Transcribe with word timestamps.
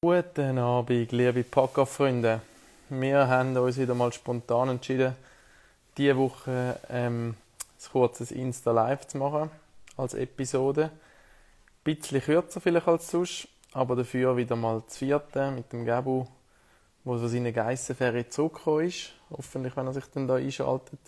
Guten 0.00 0.58
Abend, 0.58 1.10
liebe 1.10 1.42
Podcast-Freunde. 1.42 2.40
Wir 2.88 3.26
haben 3.26 3.56
uns 3.56 3.78
wieder 3.78 3.96
mal 3.96 4.12
spontan 4.12 4.68
entschieden, 4.68 5.16
diese 5.96 6.16
Woche 6.16 6.78
ähm, 6.88 7.30
ein 7.30 7.90
kurzes 7.90 8.30
Insta-Live 8.30 9.08
zu 9.08 9.18
machen 9.18 9.50
als 9.96 10.14
Episode. 10.14 10.84
Ein 10.84 10.92
bisschen 11.82 12.22
kürzer 12.22 12.60
vielleicht 12.60 12.86
als 12.86 13.10
sonst, 13.10 13.48
aber 13.72 13.96
dafür 13.96 14.36
wieder 14.36 14.54
mal 14.54 14.84
das 14.86 14.98
vierte 14.98 15.50
mit 15.50 15.72
dem 15.72 15.84
Gabu, 15.84 16.26
der 17.04 17.18
von 17.18 17.28
seiner 17.28 17.50
Geissenferie 17.50 18.28
zurückgekommen 18.28 18.86
ist. 18.86 19.10
Hoffentlich, 19.30 19.76
wenn 19.76 19.88
er 19.88 19.94
sich 19.94 20.06
dann 20.14 20.28
da 20.28 20.36
einschaltet. 20.36 21.00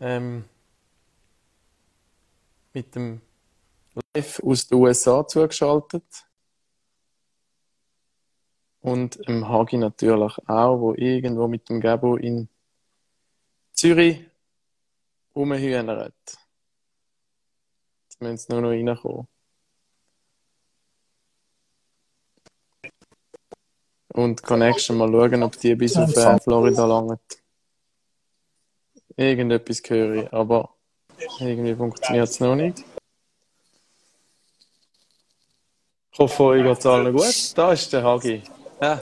Ähm, 0.00 0.44
mit 2.72 2.96
dem 2.96 3.20
Live 4.12 4.42
aus 4.42 4.66
den 4.66 4.78
USA 4.78 5.24
zugeschaltet. 5.24 6.02
Und 8.82 9.16
im 9.28 9.48
Hagi 9.48 9.76
natürlich 9.76 10.36
auch, 10.48 10.80
wo 10.80 10.94
irgendwo 10.94 11.46
mit 11.46 11.68
dem 11.68 11.80
Gabo 11.80 12.16
in 12.16 12.48
Zürich 13.72 14.24
rumhühnert. 15.36 16.14
Jetzt 18.04 18.20
müssen 18.20 18.36
sie 18.36 18.52
nur 18.52 18.62
noch 18.62 18.70
reinkommen. 18.70 19.28
Und 24.08 24.42
Connection 24.42 24.98
mal 24.98 25.10
schauen, 25.10 25.42
ob 25.42 25.58
die 25.58 25.74
bis 25.74 25.96
auf 25.96 26.14
äh, 26.16 26.38
Florida 26.40 26.84
langt. 26.84 27.20
Irgendetwas 29.16 29.80
höre 29.88 30.24
ich, 30.24 30.32
aber 30.32 30.74
irgendwie 31.38 31.74
funktioniert 31.74 32.28
es 32.28 32.40
noch 32.40 32.56
nicht. 32.56 32.84
Ich 36.12 36.18
hoffe, 36.18 36.42
euch 36.42 36.62
geht 36.62 36.78
es 36.78 36.86
allen 36.86 37.12
gut. 37.12 37.56
Da 37.56 37.72
ist 37.72 37.92
der 37.92 38.02
Hagi. 38.02 38.42
Ja. 38.82 39.00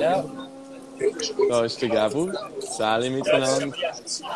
Ja. 0.00 0.24
Da 1.50 1.64
ist 1.64 1.82
der 1.82 1.88
Gabu, 1.90 2.30
Sally 2.60 3.10
miteinander. 3.10 3.66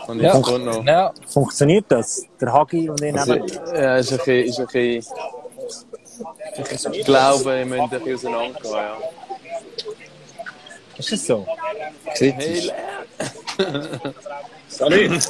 Und 0.08 0.20
Ja. 0.20 0.34
jetzt 0.34 0.42
kommt 0.44 0.64
noch. 0.66 0.84
ja. 0.84 1.12
Funktioniert 1.28 1.86
das? 1.88 2.22
Der 2.40 2.52
Hagi 2.52 2.90
und 2.90 3.00
ich 3.00 3.16
Also, 3.18 3.34
nehmen. 3.34 3.48
ja, 3.74 3.96
ist 3.96 4.12
ein 4.12 4.18
bisschen, 4.18 4.44
ist 4.44 4.60
ein 4.60 4.66
bisschen, 4.66 5.04
ich 6.92 7.04
glaube, 7.04 7.58
ihr 7.60 7.66
müsst 7.66 7.82
ein 7.82 7.90
bisschen 7.90 8.34
auseinandergehen, 8.34 8.74
ja. 8.74 8.96
Ist 10.98 11.12
das 11.12 11.26
so? 11.26 11.46
Hey, 12.04 12.32
Kritisch. 12.32 12.70
Lär! 13.58 14.14
Salut! 14.68 15.28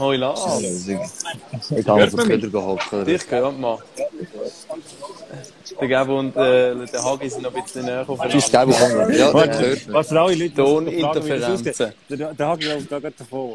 Hoi, 0.00 0.16
Lars! 0.16 0.40
Ich 0.88 1.86
habe 1.86 2.04
auf 2.04 2.10
den 2.10 2.18
Köder 2.20 2.48
gehockt. 2.48 3.06
Dich 3.06 3.28
gehört 3.28 3.58
man. 3.60 3.78
Der 5.78 5.88
Gabu 5.88 6.18
und 6.18 6.34
äh, 6.36 6.74
der 6.86 7.04
Hagi 7.04 7.28
sind 7.28 7.42
noch 7.42 7.54
ein 7.54 7.62
bisschen 7.62 7.84
näher 7.84 8.04
Tschüss, 8.06 8.46
aufeinander. 8.46 8.50
Gabo, 8.50 8.72
Hunger. 8.80 9.10
Ja, 9.12 9.32
Warte, 9.34 9.48
das 9.50 9.60
hört 9.60 9.86
man. 9.86 9.94
Was 9.94 10.08
für 10.08 10.20
alle 10.20 10.34
Leute, 10.34 10.54
Toninterferenzen. 10.54 11.92
Der, 12.08 12.34
der 12.34 12.48
Hagi 12.48 12.66
läuft 12.66 12.92
da 12.92 12.98
gerade 12.98 13.14
davon. 13.18 13.54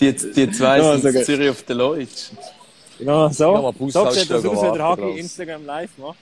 Die, 0.00 0.12
die 0.12 0.50
zwei 0.50 0.78
Ja, 0.78 0.98
sind 0.98 1.14
in. 1.14 1.24
Zürich 1.24 1.50
auf 1.50 1.62
der 1.62 1.76
Leutsch. 1.76 2.30
Genau, 2.98 3.28
so. 3.28 3.54
Ja, 3.54 3.90
so 3.90 4.10
sieht 4.10 4.30
das 4.30 4.44
aus, 4.44 4.62
wenn 4.62 4.72
der 4.74 4.82
Hagi. 4.84 5.18
Instagram 5.18 5.66
live 5.66 5.90
macht. 5.98 6.18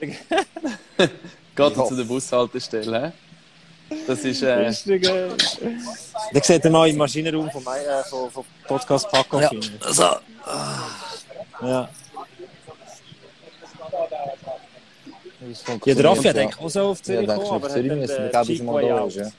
Geht 0.00 1.76
Ja. 1.76 1.84
zu 1.86 1.94
der 1.96 2.04
Bushaltestelle. 2.04 3.06
hä? 3.06 3.12
Das 4.06 4.24
ist, 4.24 4.42
äh, 4.42 4.66
Lustig, 4.66 5.06
äh. 5.08 5.28
Da 6.32 6.42
sieht 6.42 6.64
ihr 6.64 6.70
mal 6.70 6.88
im 6.88 6.96
Maschinenraum 6.96 7.50
von, 7.50 7.64
mein, 7.64 7.80
äh, 7.82 8.02
von, 8.04 8.30
von 8.30 8.44
Podcast 8.66 9.10
Paco. 9.10 9.40
Ja. 9.40 9.48
finden. 9.48 9.78
Also, 9.84 10.02
Ja. 11.62 11.88
das 15.48 15.64
ja, 15.84 15.94
der 15.94 16.04
Raffi 16.04 16.22
hat 16.28 16.36
ja. 16.36 16.42
eigentlich 16.42 16.60
auch 16.60 16.70
so 16.70 16.80
auf 16.80 16.98
Ja, 16.98 17.04
Zürich 17.04 17.28
gekommen, 17.28 17.44
du, 17.44 17.54
aber 17.54 17.66
auf 17.66 17.72
Zürich 17.72 17.92
müssen 17.92 18.30
dann 18.32 18.64
mal 18.66 18.82
da 18.82 19.02
Way 19.02 19.08
ist, 19.08 19.16
ja. 19.16 19.30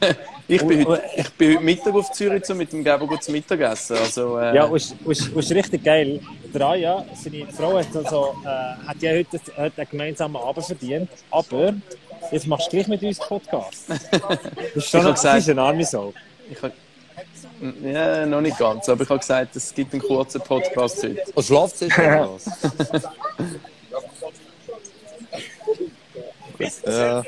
ich, 0.48 0.62
bin 0.66 0.86
heute, 0.86 1.02
ich 1.16 1.30
bin 1.30 1.54
heute 1.54 1.64
Mittag 1.64 1.94
auf 1.94 2.12
Zürich 2.12 2.50
um 2.50 2.56
mit 2.56 2.72
dem 2.72 2.82
Gabu 2.82 3.06
gut 3.06 3.22
zu 3.22 3.32
Mittagessen. 3.32 3.96
Also, 3.96 4.38
äh, 4.38 4.54
Ja, 4.56 4.68
es 4.74 4.94
ist 5.04 5.50
richtig 5.52 5.84
geil. 5.84 6.20
Der 6.52 6.62
Aya, 6.62 7.04
seine 7.14 7.46
Frau, 7.46 7.78
hat, 7.78 7.94
also, 7.94 8.34
äh, 8.44 8.48
hat 8.88 9.00
ja 9.00 9.12
heute, 9.12 9.40
heute 9.56 9.80
einen 9.80 9.90
gemeinsamen 9.90 10.36
Abend 10.36 10.66
verdient. 10.66 11.10
Aber 11.30 11.74
jetzt 12.34 12.46
machst 12.46 12.66
du 12.66 12.70
gleich 12.76 12.88
mit 12.88 13.02
uns 13.02 13.18
Podcast. 13.18 13.84
Das 13.88 13.98
ist 14.74 14.90
schon 14.90 15.00
Ich 15.00 15.06
das 15.06 15.14
gesagt- 15.20 15.38
ist 15.38 15.48
eine 15.50 15.62
arme 15.62 15.84
Sau. 15.84 16.12
ich 16.50 16.62
hab, 16.62 16.72
ja, 17.82 18.26
noch 18.26 18.40
nicht 18.40 18.58
ganz, 18.58 18.88
aber 18.88 19.02
ich 19.02 19.08
habe 19.08 19.20
gesagt, 19.20 19.56
es 19.56 19.72
gibt 19.74 19.92
einen 19.92 20.02
kurzen 20.02 20.40
Podcast 20.40 21.02
heute. 21.02 21.22
Und 21.34 21.44
schlaft 21.44 21.78
sich 21.78 21.92
was? 21.96 22.44
Ja. 26.86 27.22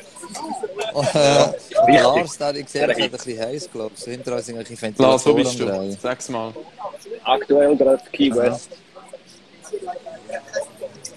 Und, 0.95 1.15
äh, 1.15 2.03
Lars, 2.03 2.39
der 2.39 2.55
ich 2.55 2.65
gesehen 2.67 2.83
habe, 2.83 2.95
hat 2.95 3.01
ein 3.03 3.11
bisschen 3.11 3.39
heiß, 3.41 3.71
glaube 3.71 3.93
ich. 3.95 4.03
So 4.03 4.11
hinter 4.11 4.35
uns 4.37 4.47
sind 4.47 4.57
irgendwelche 4.57 5.03
Lars, 5.03 5.27
wo 5.27 5.35
bist 5.35 5.59
du? 5.59 5.97
Sag's 6.01 6.29
mal. 6.29 6.53
Aktuell 7.25 7.77
gerade 7.77 8.03
Key 8.13 8.35
West. 8.35 8.71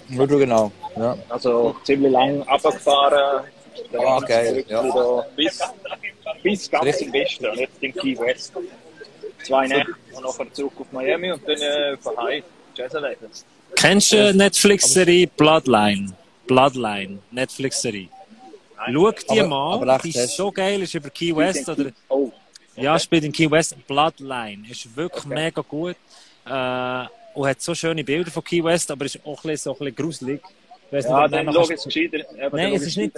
Nur 0.08 0.26
du 0.26 0.38
genau. 0.38 0.72
Ja. 0.96 1.16
Also 1.28 1.76
ziemlich 1.84 2.12
lang 2.12 2.42
runtergefahren. 2.42 3.44
Ah, 3.98 4.20
geil, 4.20 4.64
ja. 4.68 5.24
Bis, 5.36 5.58
bis 6.42 6.70
ganz 6.70 6.84
Richtig. 6.84 7.06
im 7.08 7.12
Westen 7.12 7.46
jetzt 7.58 7.82
in 7.82 7.94
Key 7.94 8.18
West. 8.18 8.52
Zwei 9.44 9.66
Nächte 9.66 9.94
und 10.12 10.22
nachher 10.22 10.52
zurück 10.52 10.72
auf 10.78 10.92
Miami 10.92 11.32
und 11.32 11.46
dann 11.48 11.60
äh, 11.60 11.96
von 11.96 12.16
Hause 12.16 12.42
Jazz 12.74 12.94
erleben. 12.94 13.26
Kennst 13.74 14.12
du 14.12 14.34
Netflix-Serie 14.34 15.26
Bloodline? 15.28 16.12
Bloodline, 16.46 17.18
Netflix-Serie. 17.30 18.08
Schau 18.92 19.10
die 19.12 19.40
Aber- 19.40 19.48
mal, 19.48 19.74
aber 19.74 19.98
die 20.02 20.10
ist 20.10 20.36
so 20.36 20.50
geil, 20.52 20.82
ist 20.82 20.94
über 20.94 21.10
Key 21.10 21.34
West 21.36 21.68
oder 21.68 21.90
Oh, 22.08 22.30
Ja, 22.76 22.98
spielt 22.98 23.24
in 23.24 23.32
Key 23.32 23.50
West. 23.50 23.74
Bloodline 23.86 24.64
ist 24.70 24.94
wirklich 24.96 25.24
mega 25.26 25.62
gut. 25.62 25.96
Äh, 26.46 27.04
und 27.34 27.46
hat 27.48 27.60
so 27.62 27.74
schöne 27.74 28.02
Bilder 28.02 28.30
von 28.30 28.42
Key 28.42 28.62
West, 28.64 28.90
aber 28.90 29.04
ist 29.04 29.18
auch 29.24 29.44
ein 29.44 29.50
bisschen, 29.50 29.56
so 29.58 29.72
ein 29.72 29.78
bisschen 29.78 29.94
gruselig. 29.96 30.42
Weiss 30.90 31.04
ja, 31.04 31.24
ob 31.24 31.30
dann 31.30 31.46
kannst- 31.46 31.70
jetzt 31.70 31.84
gescheiter. 31.84 32.18
Nein, 32.52 32.74
es 32.74 32.82
ist 32.82 32.96
nicht-. 32.96 33.12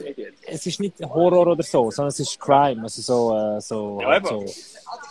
Es 0.47 0.67
ist 0.67 0.81
nicht 0.81 0.95
Horror 1.03 1.47
oder 1.47 1.63
so, 1.63 1.91
sondern 1.91 2.09
es 2.09 2.21
ist 2.21 2.39
Crime. 2.39 2.83
Also 2.83 3.01
so, 3.03 3.57
äh, 3.57 3.61
so, 3.61 3.99
Ja, 4.03 4.09
halt 4.09 4.27
so. 4.27 4.45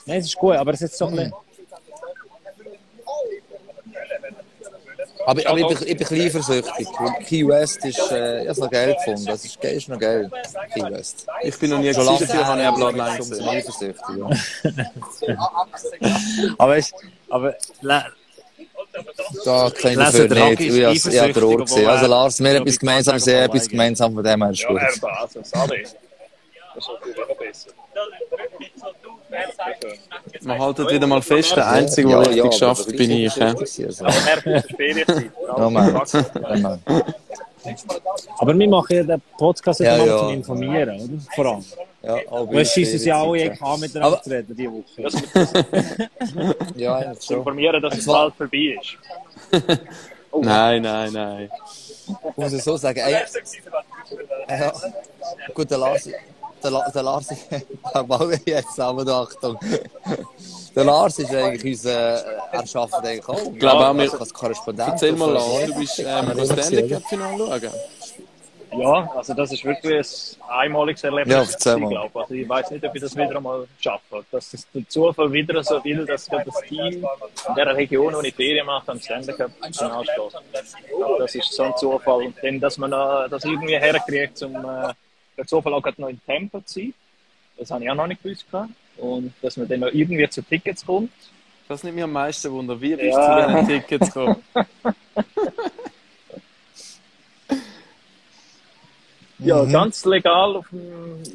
Nein, 0.06 0.20
es 0.20 0.26
ist 0.28 0.36
gut, 0.36 0.56
aber 0.56 0.74
es 0.74 0.82
ist 0.82 0.98
so 0.98 1.08
ein 1.08 1.16
bisschen. 1.16 1.34
Aber, 5.26 5.48
aber 5.48 5.60
ich, 5.60 5.68
bin, 5.68 5.78
ich 5.78 5.80
bin 5.80 5.90
ein 5.90 5.98
bisschen 5.98 6.22
eifersüchtig. 6.22 6.88
weil 7.00 7.24
Key 7.26 7.48
West 7.48 7.86
ist, 7.86 8.12
äh, 8.12 8.44
ich 8.44 8.50
habe 8.50 8.60
noch 8.60 8.72
geil 8.72 8.96
gefunden. 8.96 9.26
Das 9.26 9.46
ist, 9.46 9.64
ist 9.64 9.90
noch 9.90 10.00
geil. 10.00 10.32
Key 10.74 10.82
West. 10.82 11.28
Ich 11.44 11.60
bin 11.60 11.70
noch 11.70 11.78
nie 11.80 11.94
Schon 11.94 12.06
lange 12.06 12.20
dafür 12.26 12.48
habe 12.48 12.64
ich 12.64 12.70
Bloodline 12.72 13.20
ich 13.20 13.30
bin 13.30 13.48
eifersüchtig. 13.48 14.18
Ja. 15.28 15.36
Aber, 16.58 16.78
es, 16.78 16.92
aber 17.30 17.56
Da 19.46 19.70
kenne 19.70 20.04
ich 20.04 20.10
der 20.28 20.46
nicht. 20.50 20.60
Ich 20.62 20.84
habe 20.84 20.96
es 20.96 21.06
Ort 21.06 21.16
eifersüchtig, 21.16 21.66
gesehen. 21.66 21.88
Also 21.90 22.08
Lars, 22.08 22.40
wir 22.40 22.50
haben 22.50 22.58
etwas 22.62 22.80
gemeinsam, 22.80 23.20
Tage 23.20 23.42
etwas 23.44 23.70
gemeinsam, 23.70 24.14
von 24.14 24.24
dem 24.24 24.42
her 24.44 24.52
ist 24.52 24.62
Ja, 24.62 24.68
gut. 24.70 24.82
also 24.82 25.40
sorry. 25.44 25.84
Das 25.84 26.84
ist 26.84 26.90
natürlich 26.90 27.38
besser. 27.38 27.70
Man 30.42 30.60
haltet 30.60 30.90
wieder 30.92 31.08
mal 31.08 31.22
fest, 31.22 31.56
der 31.56 31.68
Einzige, 31.70 32.08
der 32.08 32.18
Ja, 32.18 32.20
richtig 32.20 32.38
ja, 32.38 32.44
aber 32.44 32.52
schafft, 32.54 32.86
gleich 32.88 32.98
bin 32.98 33.12
ich. 33.12 33.42
also. 33.42 34.06
Ja. 34.06 34.64
Ja, 35.58 35.70
Mann. 35.70 36.02
aber 38.40 38.58
wir 38.60 38.70
machen 38.70 38.96
ja 38.98 39.04
den 39.04 39.22
Podcast 39.38 39.80
Ja, 39.80 39.98
ja, 39.98 40.06
ja. 40.06 40.18
zum 40.20 40.30
Informieren, 40.30 41.00
oder? 41.02 41.20
Vor 41.36 41.46
allem. 41.46 41.66
Ja, 42.04 42.16
aber 42.32 42.52
Wir 42.52 42.66
schießen 42.66 42.96
es 42.96 43.06
ja 43.06 43.22
alle 43.22 43.52
an, 43.62 43.80
miteinander 43.80 44.16
Aber- 44.18 44.24
zu 44.24 44.30
reden, 44.32 44.56
diese 44.56 44.72
Woche. 44.72 45.04
Das 45.04 45.14
mit 46.34 46.56
Ja, 46.76 47.14
zu 47.14 47.28
schon. 47.28 47.38
informieren, 47.38 47.82
dass 47.82 47.98
es 47.98 48.08
war- 48.08 48.32
bald 48.32 48.36
vorbei 48.36 48.78
ist. 48.82 48.98
Nein, 50.42 50.82
nein, 50.82 51.12
nein. 51.12 51.50
Ich 52.08 52.38
muss 52.38 52.54
es 52.54 52.64
so 52.64 52.78
sagen. 52.78 52.98
Ey, 53.00 53.12
ja. 54.50 54.72
Gut, 55.54 55.70
der 55.70 55.78
Lars, 55.78 56.10
der, 56.64 56.72
La- 56.72 56.90
der 56.90 57.04
Lars, 57.04 57.28
da 57.94 58.04
mal 58.08 58.40
jetzt 58.46 58.80
aber 58.80 59.06
Achtung. 59.12 59.60
Der 60.74 60.84
Lars 60.86 61.20
ist 61.20 61.36
eigentlich 61.36 61.74
unser, 61.74 62.26
äh, 62.26 62.40
er 62.54 62.66
schafft 62.66 62.94
eigentlich 62.96 63.28
auch. 63.28 63.52
Ich 63.52 63.60
glaube 63.60 63.86
auch, 63.88 63.94
wir- 63.94 64.22
als 64.22 64.34
Korrespondent. 64.34 64.90
Erzähl 64.90 65.12
mal, 65.14 65.32
Lars, 65.34 65.66
du 65.68 65.76
bist 65.80 66.00
ähm, 66.00 66.32
immer 66.32 66.46
Stanley 66.46 66.64
sehen. 66.64 66.90
Cup 66.90 67.04
Final 67.10 67.38
schauen. 67.38 67.72
Ja, 68.74 69.12
also 69.16 69.34
das 69.34 69.52
ist 69.52 69.66
wirklich 69.66 70.38
ein 70.48 70.60
einmaliges 70.60 71.04
Erlebnis, 71.04 71.58
Ja, 71.66 71.76
ich 71.76 71.90
glaube. 71.90 72.22
Also 72.22 72.34
ich 72.34 72.48
weiß 72.48 72.72
nicht, 72.72 72.86
ob 72.86 72.96
ich 72.96 73.02
das 73.02 73.16
wieder 73.18 73.36
einmal 73.36 73.68
schaffe. 73.80 74.24
Dass 74.32 74.54
es 74.54 74.66
der 74.72 74.88
Zufall 74.88 75.32
wieder 75.34 75.62
so 75.64 75.84
will, 75.84 76.06
dass 76.06 76.28
gerade 76.28 76.46
das 76.46 76.62
Team 76.62 77.06
in 77.50 77.56
der 77.56 77.76
Region, 77.76 78.14
wo 78.14 78.22
ich 78.22 78.34
Ferien 78.34 78.66
mache, 78.66 78.90
am 78.92 79.00
Stanley 79.00 79.34
Cup 79.34 79.52
Final 79.62 80.04
steht. 80.04 80.16
Ich 80.90 80.96
glaube, 80.96 81.16
Das 81.20 81.36
ist 81.36 81.52
so 81.54 81.64
ein 81.64 81.76
Zufall. 81.76 82.24
Und 82.28 82.36
dann, 82.42 82.60
dass 82.62 82.78
man 82.78 82.92
das 82.92 83.44
irgendwie 83.44 83.78
herkriegt, 83.78 84.42
um 84.44 84.56
äh, 84.56 84.94
der 85.38 85.46
Zufall 85.48 85.74
auch 85.74 85.82
gerade 85.82 86.00
noch 86.02 86.10
in 86.10 86.22
Tempo 86.26 86.62
zu 86.62 86.80
sein. 86.80 86.94
Das 87.58 87.72
habe 87.72 87.84
ich 87.84 87.90
auch 87.90 87.96
noch 87.96 88.08
nicht 88.08 88.24
gewusst. 88.24 88.50
gehabt. 88.50 88.70
Und 88.98 89.34
dass 89.42 89.58
man 89.58 89.68
dann 89.68 89.82
noch 89.82 89.88
irgendwie 89.92 90.30
zu 90.30 90.42
Tickets 90.44 90.86
kommt. 90.86 91.12
Das 91.68 91.84
nimmt 91.84 91.96
mich 91.96 92.04
am 92.04 92.12
meisten 92.14 92.52
Wunder. 92.52 92.80
Wie 92.80 92.96
bist 92.96 93.18
Ja. 93.18 93.48
du 93.48 93.52
zu 93.54 93.66
diesen 93.66 93.68
Tickets 93.82 94.14
gekommen? 94.14 94.44
Ja, 99.44 99.64
Mhm. 99.64 99.72
ganz 99.72 100.06
legal 100.06 100.56
auf 100.56 100.68
dem. 100.70 100.80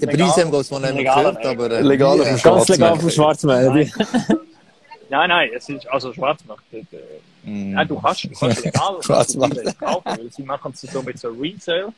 Der 0.01 0.13
legal- 0.13 0.27
Preis 0.29 0.37
haben 0.45 0.53
wir 0.53 0.61
es 0.61 0.71
noch 0.71 0.81
nicht 0.81 0.97
gehört, 0.99 1.45
aber... 1.47 1.71
Äh, 1.71 1.81
Legal 1.83 2.21
auf 2.21 2.27
dem 2.27 2.37
Ganz 2.43 2.69
legal 2.69 2.97
Schwarzmarkt. 2.97 3.01
vom 3.01 3.11
Schwarzmarkt. 3.11 3.93
Nein, 5.09 5.29
nein, 5.29 5.51
es 5.55 5.69
ist 5.69 5.87
also 5.89 6.13
Schwarzmarkt. 6.13 6.63
äh, 6.73 6.83
mm. 7.45 7.73
Nein, 7.75 7.87
du 7.89 8.01
kannst, 8.01 8.25
du 8.25 8.31
kannst 8.31 8.65
legal 8.65 8.97
Schwarzmarkt. 9.03 9.57
das 9.65 9.79
kaufen, 9.79 10.03
weil 10.05 10.33
sie 10.33 10.43
machen 10.43 10.73
es 10.75 10.81
so 10.81 11.03
mit 11.03 11.19
so 11.19 11.29
Resale. 11.29 11.93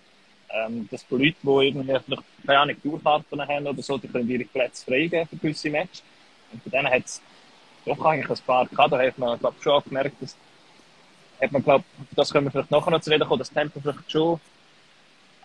Ähm, 0.51 0.89
dass 0.91 1.03
für 1.03 1.17
Leute, 1.17 1.37
die 1.43 1.49
irgendwie 1.67 1.93
noch 2.07 2.23
keine 2.47 2.59
Ahnung, 2.61 2.77
Tourkarten 2.83 3.41
haben 3.47 3.67
oder 3.67 3.83
so, 3.83 3.99
die 3.99 4.09
können 4.09 4.29
ihre 4.31 4.45
Plätze 4.45 4.85
freigeben 4.85 5.27
für 5.29 5.37
gewisse 5.37 5.69
Matches. 5.71 6.03
Und 6.53 6.63
von 6.63 6.73
denen 6.73 6.87
hat 6.89 7.05
es 7.05 7.21
doch 7.87 8.03
eigentlich 8.05 8.31
ein 8.31 8.45
paar 8.47 8.67
gehabt. 8.67 8.93
Da 8.93 8.99
hat 8.99 9.19
man, 9.19 9.39
glaub 9.39 9.55
schon 9.63 9.73
auch 9.73 9.85
gemerkt, 9.85 10.17
dass 10.23 10.37
hat 11.41 11.53
man, 11.53 11.63
glaub, 11.63 11.83
das 12.17 12.31
können 12.33 12.47
wir 12.47 12.51
vielleicht 12.51 12.71
nachher 12.71 12.91
noch 12.91 13.01
zu 13.01 13.11
reden 13.11 13.27
kommen, 13.29 13.39
dass 13.39 13.51
Tempo 13.53 13.79
vielleicht 13.81 14.11
schon 14.11 14.41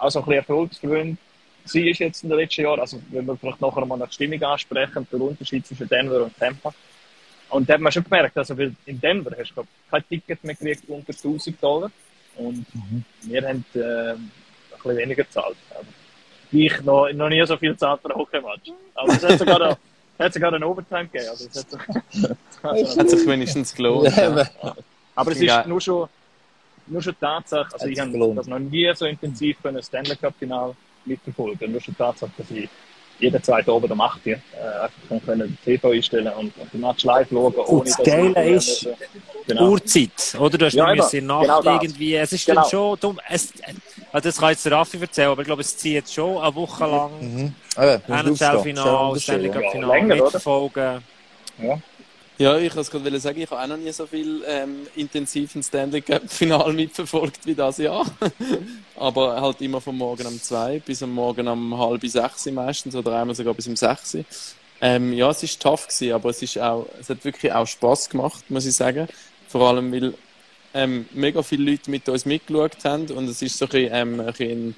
auch 0.04 0.10
so 0.12 0.20
ein 0.20 0.26
bisschen 0.26 0.40
erfolgsverwöhnt 0.40 1.18
war 1.66 1.82
jetzt 1.82 2.24
in 2.24 2.30
den 2.30 2.38
letzten 2.40 2.62
Jahren. 2.64 2.80
Also, 2.82 3.02
wenn 3.12 3.26
wir 3.26 3.38
vielleicht 3.38 3.62
nachher 3.62 3.86
mal 3.86 3.98
nach 3.98 4.12
Stimmung 4.12 4.44
ansprechen, 4.44 5.08
der 5.12 5.22
Unterschied 5.22 5.66
zwischen 5.66 5.88
Denver 5.88 6.24
und 6.26 6.38
Tampa. 6.38 6.74
Und 7.50 7.70
da 7.70 7.76
hat 7.76 7.82
man 7.82 7.92
schon 7.92 8.04
gemerkt, 8.04 8.38
also 8.38 8.58
weil 8.58 8.74
in 8.86 9.00
Denver 9.00 9.32
hast 9.38 9.50
du 9.52 9.54
glaub, 9.54 9.68
kein 9.90 10.04
Ticket 10.10 10.44
mehr 10.44 10.56
gekriegt 10.56 10.84
unter 10.90 11.14
1000 11.14 11.62
Dollar. 11.64 11.92
Und 12.36 12.66
wir 13.22 13.48
haben 13.48 13.64
äh, 13.76 13.80
ein 13.80 14.32
bisschen 14.72 14.98
weniger 14.98 15.24
gezahlt. 15.24 15.56
Aber 15.70 15.86
ich 16.52 16.82
noch, 16.82 17.12
noch 17.14 17.30
nie 17.30 17.46
so 17.46 17.56
viel 17.58 17.72
gezahlt 17.72 18.02
für 18.02 18.10
ein 18.10 18.16
Hockeymatch. 18.18 18.72
Aber 18.96 19.14
es 19.14 19.24
hat 19.24 19.40
sogar, 19.40 19.60
noch, 19.60 19.78
hat 20.20 20.34
sogar 20.34 20.54
einen 20.54 20.64
Overtime 20.64 21.08
gegeben. 21.08 21.30
Also 21.30 21.48
es 21.50 21.60
hat 21.60 21.72
so, 21.72 21.78
also, 22.68 23.00
Hat 23.00 23.10
sich 23.10 23.28
wenigstens 23.28 23.74
gelohnt. 23.74 24.16
Ja, 24.18 24.36
Ja. 24.38 24.76
aber- 25.16 25.32
es 25.32 25.42
Ja. 25.42 25.62
ist 25.62 25.68
nur 25.68 25.80
schon, 25.80 26.10
nur 26.88 27.02
schon 27.02 27.14
die 27.14 27.20
Tatsache, 27.20 27.68
also 27.74 27.88
ich 27.88 28.00
habe 28.00 28.34
das 28.36 28.48
noch 28.48 28.60
nie 28.60 28.92
so 28.96 29.06
intensiv 29.06 29.58
für 29.62 29.70
ein 29.70 29.82
Stanley 29.82 30.16
Cup 30.16 30.34
Final 30.40 30.74
mitverfolgen. 31.06 31.72
Nur 31.72 31.82
schon 31.82 31.94
die 31.94 31.98
Tatsache, 31.98 32.32
dass 32.38 32.52
ich 32.52 32.70
jeden 33.20 33.42
zweiten 33.44 33.70
Abend 33.70 33.92
um 33.92 34.02
8 34.02 34.26
Uhr 34.26 34.34
äh, 34.34 34.38
einfach 34.84 35.26
können 35.26 35.42
den 35.42 35.58
TV 35.64 35.92
einstellen 35.92 36.28
und, 36.34 36.52
und 36.58 36.74
den 36.74 36.82
Match 36.82 37.04
live 37.04 37.28
schauen, 37.30 37.54
ohne 37.56 37.84
das 37.86 37.98
dass 37.98 38.08
ich 38.08 38.14
Geile 38.14 38.50
ist, 38.50 38.88
genau. 39.48 39.70
Uhrzeit, 39.70 40.36
oder? 40.40 40.58
Du 40.58 40.66
hast 40.66 40.74
Ja, 40.74 40.94
ja, 40.94 40.94
eben. 41.06 41.18
in 41.18 41.26
Nacht 41.28 41.42
Genau 41.44 41.62
das. 41.62 41.84
irgendwie. 41.84 42.16
Es 42.16 42.34
ist 42.34 42.46
Genau. 42.46 42.62
dann 42.62 42.70
schon 42.70 43.00
dumm. 43.00 43.20
Es, 43.30 43.54
also 44.12 44.30
das 44.30 44.38
kann 44.38 44.50
jetzt 44.50 44.66
der 44.66 44.72
Raffi 44.74 44.98
erzählen, 45.00 45.30
aber 45.30 45.42
ich 45.42 45.46
glaube, 45.46 45.62
es 45.62 45.78
zieht 45.78 46.10
schon 46.10 46.38
eine 46.42 46.56
Woche 46.56 46.86
lang 46.86 47.12
Mhm. 47.22 47.56
NHL-Final, 47.78 48.84
Schon 48.84 49.20
Stanley. 49.20 49.50
Cup-Final 49.50 49.90
oder? 49.90 50.04
mitverfolgen. 50.24 51.02
Ja, 51.62 51.80
ich 52.58 52.76
wollte 52.76 53.20
sagen, 53.20 53.42
ich 53.42 53.52
habe 53.52 53.62
auch 53.62 53.68
noch 53.68 53.78
nie 53.78 53.92
so 53.92 54.08
viel 54.08 54.44
ähm, 54.48 54.88
intensiven 54.96 55.62
Stanley 55.62 56.02
Cup-Final 56.02 56.74
mitverfolgt 56.74 57.46
wie 57.46 57.54
das 57.54 57.78
Jahr. 57.78 58.06
aber 58.96 59.40
halt 59.40 59.62
immer 59.62 59.80
von 59.82 59.98
morgen 59.98 60.26
um 60.26 60.42
zwei 60.42 60.80
bis 60.80 61.04
am 61.04 61.14
Morgen 61.14 61.48
um 61.48 61.78
halb 61.78 62.06
sechs 62.06 62.46
meistens 62.48 62.96
oder 62.96 63.20
einmal 63.20 63.36
sogar 63.36 63.54
bis 63.54 63.68
um 63.68 63.76
sechs. 63.76 64.18
Ähm, 64.82 65.14
ja, 65.14 65.30
es 65.30 65.44
ist 65.44 65.62
tough 65.62 65.88
gewesen, 65.88 66.14
aber 66.14 66.30
es 66.30 66.42
ist 66.42 66.58
auch, 66.58 66.88
es 67.00 67.10
hat 67.10 67.24
wirklich 67.24 67.54
auch 67.54 67.68
Spaß 67.68 68.10
gemacht, 68.10 68.50
muss 68.50 68.66
ich 68.66 68.76
sagen. 68.76 69.08
Vor 69.48 69.70
allem, 69.70 69.92
weil 69.92 70.14
ähm, 70.74 71.06
mega 71.14 71.44
viele 71.44 71.72
Leute 71.72 71.92
mit 71.92 72.10
uns 72.10 72.26
mitgeschaut 72.26 72.84
haben 72.84 73.06
und 73.12 73.30
es 73.30 73.42
ist 73.42 73.58
so 73.58 73.66
ein, 73.66 73.70
bisschen, 73.70 73.94
ähm, 73.94 74.20
ein, 74.20 74.76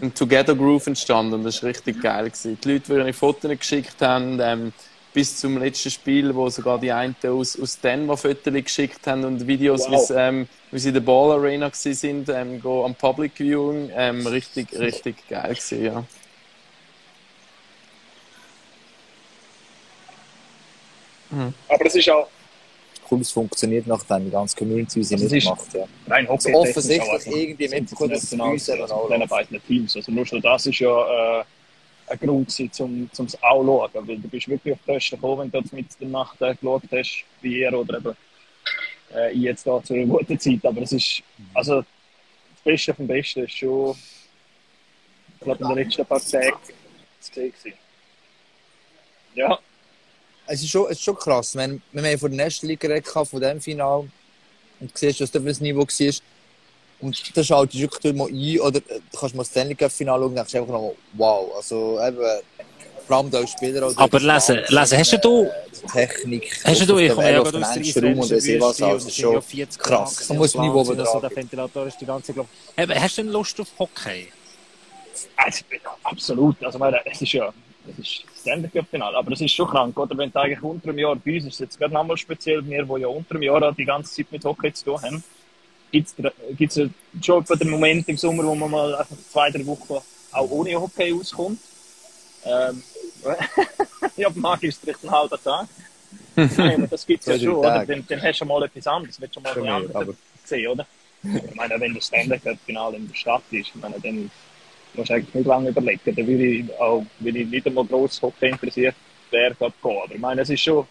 ein 0.00 0.14
Together 0.14 0.54
Groove 0.54 0.86
entstanden 0.86 1.34
und 1.34 1.44
das 1.44 1.56
ist 1.56 1.64
richtig 1.64 2.00
geil 2.00 2.26
gewesen. 2.26 2.58
Die 2.62 2.72
Leute, 2.72 2.92
die 2.92 2.98
ihre 2.98 3.12
Fotos 3.12 3.50
geschickt 3.58 4.00
haben, 4.00 4.38
ähm, 4.40 4.72
bis 5.12 5.36
zum 5.38 5.58
letzten 5.58 5.90
Spiel, 5.90 6.34
wo 6.34 6.48
sogar 6.48 6.78
die 6.78 6.90
einen 6.90 7.14
aus, 7.24 7.58
aus 7.60 7.78
Denver 7.80 8.16
Fotos 8.16 8.52
geschickt 8.52 9.06
haben 9.06 9.24
und 9.24 9.46
Videos, 9.46 9.82
Wow. 9.82 9.90
wie 9.92 10.06
sie, 10.06 10.14
ähm, 10.14 10.48
wie 10.70 10.78
sie 10.78 10.88
in 10.88 10.94
der 10.94 11.00
Ball 11.02 11.32
Arena 11.32 11.70
sind, 11.72 12.28
ähm, 12.30 12.60
go 12.60 12.84
am 12.84 12.94
Public 12.94 13.32
Viewing, 13.36 13.90
ähm, 13.94 14.26
richtig, 14.26 14.72
richtig 14.78 15.16
geil 15.28 15.54
gewesen, 15.54 15.84
ja. 15.84 16.04
Aber 21.68 21.86
es 21.86 21.94
ist 21.94 22.10
auch 22.10 22.28
Cool, 23.10 23.20
es 23.20 23.30
funktioniert 23.30 23.86
nachdem 23.86 24.24
die 24.24 24.30
ganze 24.30 24.56
Community 24.56 25.00
unsere 25.00 25.20
Also 25.22 25.26
es 25.26 25.32
ist- 25.44 25.44
mitmacht. 25.50 25.74
Ja. 25.74 25.84
rein 26.08 26.26
Hockey. 26.28 26.54
Also 26.54 26.58
offensichtlich 26.70 27.26
irgendwie 27.26 27.68
mitbekommen, 27.68 28.10
dass 28.10 28.22
es 28.22 28.30
bei 28.30 28.36
international 28.36 28.52
uns 28.52 28.68
eben 28.68 28.82
auch 28.90 29.08
von 29.08 29.20
den 29.20 29.28
beiden 29.28 29.66
Teams. 29.66 29.96
Also 29.96 30.12
nur 30.12 30.24
schon 30.24 30.40
das 30.40 30.66
ist 30.66 30.78
ja 30.78 31.40
äh, 31.40 31.44
ein 32.12 32.18
Grund 32.18 32.48
gewesen, 32.48 32.72
zum 33.12 33.26
es 33.26 33.42
auch 33.42 33.64
schauen. 33.64 33.90
Weil 34.08 34.18
du 34.18 34.28
bist 34.28 34.48
wirklich 34.48 34.74
auf 34.74 34.80
die 34.86 34.92
Kosten 34.92 35.16
gekommen, 35.16 35.40
wenn 35.40 35.50
du 35.50 35.58
jetzt 35.58 35.72
mit 35.72 36.00
der 36.00 36.08
Nacht 36.08 36.40
äh, 36.40 36.54
geschaut 36.54 36.82
hast, 36.92 37.24
wie 37.40 37.60
ihr 37.60 37.72
oder 37.72 37.98
eben 37.98 38.16
äh, 39.14 39.32
ich 39.32 39.42
jetzt 39.42 39.66
da 39.66 39.82
zu 39.82 39.94
einer 39.94 40.06
guten 40.06 40.38
Zeit. 40.38 40.64
Aber 40.64 40.82
es 40.82 40.92
ist, 40.92 41.22
also 41.54 41.82
das 41.82 42.62
Beste 42.64 42.94
vom 42.94 43.06
Besten 43.06 43.44
ist 43.44 43.52
schon, 43.56 43.96
ich 45.38 45.44
glaube, 45.44 45.62
in 45.62 45.68
den 45.68 45.76
letzten 45.78 46.06
paar 46.06 46.20
Tagen 46.20 46.56
zu 47.20 47.32
sehen. 47.32 47.74
Ja, 49.34 49.58
Es 50.46 50.62
ist 50.62 50.70
schon, 50.70 50.84
es 50.86 50.98
ist 50.98 51.02
schon 51.02 51.16
krass. 51.16 51.54
Wir, 51.54 51.80
wir 51.92 52.02
haben 52.02 52.18
von 52.18 52.30
der 52.30 52.44
National 52.44 52.72
League 52.72 52.80
geredet, 52.80 53.06
von 53.08 53.40
diesem 53.40 53.60
Final. 53.60 54.08
Und 54.80 54.92
du 54.92 54.98
siehst, 54.98 55.20
was 55.20 55.30
da 55.30 55.40
für 55.40 55.48
ein 55.48 55.56
Niveau 55.60 55.80
war. 55.80 56.14
Und 57.02 57.36
da 57.36 57.42
schaltest 57.42 57.74
du 57.74 57.80
wirklich 57.82 58.14
mal 58.14 58.28
ein. 58.28 58.60
Oder 58.60 58.78
äh, 58.78 59.00
du 59.10 59.18
kannst 59.18 59.34
mal 59.34 59.42
das 59.42 59.50
Stanley 59.50 59.74
Cup 59.74 59.90
Final 59.92 60.18
schauen 60.18 60.28
und 60.28 60.34
denkst 60.36 60.54
einfach 60.54 60.72
noch, 60.72 60.94
wow. 61.14 61.52
Also 61.56 62.00
eben, 62.00 62.18
vor 63.06 63.16
allem 63.16 63.30
da 63.30 63.38
als 63.38 63.50
Spieler. 63.50 63.86
Oder 63.86 63.98
Aber 63.98 64.20
lesen, 64.20 64.60
lesen, 64.68 64.98
hast 64.98 65.24
du 65.24 65.44
äh, 65.44 65.50
die 65.82 65.86
Technik. 65.86 66.60
Hast 66.64 66.88
du, 66.88 66.94
auf 66.94 67.00
ich 67.00 67.12
komme 67.12 67.32
ja 67.32 67.40
auf 67.40 67.44
gerade 67.44 67.58
dem 67.58 67.64
aus 67.64 67.72
der 67.72 67.82
engsten 67.82 68.04
Raum 68.04 68.18
und 68.20 68.30
israelischen. 68.30 68.62
Wüste 68.62 68.86
Also 68.86 69.10
schon 69.10 69.42
40 69.42 69.82
krass. 69.82 70.28
Man 70.28 70.38
muss 70.38 70.54
Niveau 70.54 70.88
haben. 70.88 70.96
der 70.96 71.36
Ventilator 71.36 71.86
ist 71.86 72.00
die 72.00 72.06
ganze 72.06 72.34
Zeit. 72.34 72.46
Eben, 72.78 73.02
Hast 73.02 73.18
du 73.18 73.22
denn 73.22 73.32
Lust 73.32 73.60
auf 73.60 73.68
Hockey? 73.78 74.28
Also, 75.36 75.64
absolut. 76.04 76.62
Also, 76.64 76.78
meine, 76.78 77.00
es 77.04 77.20
ist 77.20 77.32
ja, 77.32 77.52
es 77.88 77.98
ist 77.98 78.24
Stanley 78.40 78.68
Cup 78.68 78.86
Final, 78.90 79.14
aber 79.14 79.32
es 79.32 79.40
ist 79.40 79.52
schon 79.52 79.68
krank, 79.68 79.98
oder? 79.98 80.16
Wenn 80.16 80.30
du 80.30 80.40
eigentlich 80.40 80.62
unter 80.62 80.88
einem 80.88 80.98
Jahr, 80.98 81.16
bei 81.16 81.34
uns 81.34 81.44
ist 81.44 81.54
es 81.54 81.58
jetzt 81.58 81.78
gerade 81.78 81.92
nochmal 81.92 82.16
speziell, 82.16 82.64
wir, 82.64 82.84
die 82.84 83.00
ja 83.00 83.08
unter 83.08 83.34
einem 83.34 83.42
Jahr 83.42 83.72
die 83.72 83.84
ganze 83.84 84.14
Zeit 84.14 84.30
mit 84.30 84.44
Hockey 84.44 84.72
zu 84.72 84.84
tun 84.84 85.02
haben, 85.02 85.24
gibt 85.92 86.76
es 86.76 86.90
schon 87.22 87.44
den 87.44 87.70
Moment 87.70 88.08
im 88.08 88.16
Sommer, 88.16 88.44
wo 88.44 88.54
man 88.54 88.70
mal 88.70 88.94
einfach 88.96 89.16
zwei, 89.30 89.50
drei 89.50 89.64
Wochen 89.66 89.98
auch 90.32 90.50
ohne 90.50 90.80
Hockey 90.80 91.12
auskommt. 91.12 91.60
Ähm, 92.44 92.82
ja, 94.16 94.28
mag 94.34 94.62
ist 94.62 94.80
vielleicht 94.80 95.04
ein 95.04 95.10
halber 95.10 95.40
Tag. 95.40 95.68
Nein, 96.56 96.88
das 96.90 97.06
gibt 97.06 97.20
es 97.20 97.26
ja 97.26 97.38
schon, 97.38 97.56
oder? 97.56 97.84
Dann, 97.86 98.04
dann 98.08 98.22
hast 98.22 98.40
du 98.40 98.44
mal 98.44 98.62
etwas 98.64 98.86
anderes, 98.86 99.20
willst 99.20 99.36
du 99.36 99.40
mal 99.40 99.52
Schon 99.52 99.64
etwas 99.66 99.76
anderes 99.76 99.96
aber- 99.96 100.14
sehen, 100.44 100.68
oder? 100.68 100.86
Ich 101.22 101.54
meine, 101.54 101.78
wenn 101.78 101.94
das 101.94 102.06
Stanley 102.06 102.38
Cup 102.40 102.58
Final 102.66 102.94
in 102.94 103.06
der 103.06 103.14
Stadt 103.14 103.42
ist, 103.52 103.68
ich 103.68 103.74
meine, 103.76 104.00
dann 104.00 104.28
musst 104.94 105.10
du 105.10 105.14
eigentlich 105.14 105.34
nicht 105.34 105.46
lange 105.46 105.68
überlegen. 105.68 106.00
Dann 106.04 106.26
würde 106.26 106.44
ich 106.44 106.80
auch, 106.80 107.04
wenn 107.20 107.36
ich 107.36 107.46
nicht 107.46 107.66
einmal 107.66 107.84
gross 107.84 108.20
Hockey 108.20 108.48
interessiert 108.48 108.96
wäre, 109.30 109.54
gehen. 109.54 109.72
Aber 109.82 110.12
ich 110.12 110.18
meine, 110.18 110.42
es 110.42 110.50
ist 110.50 110.60
schon, 110.62 110.86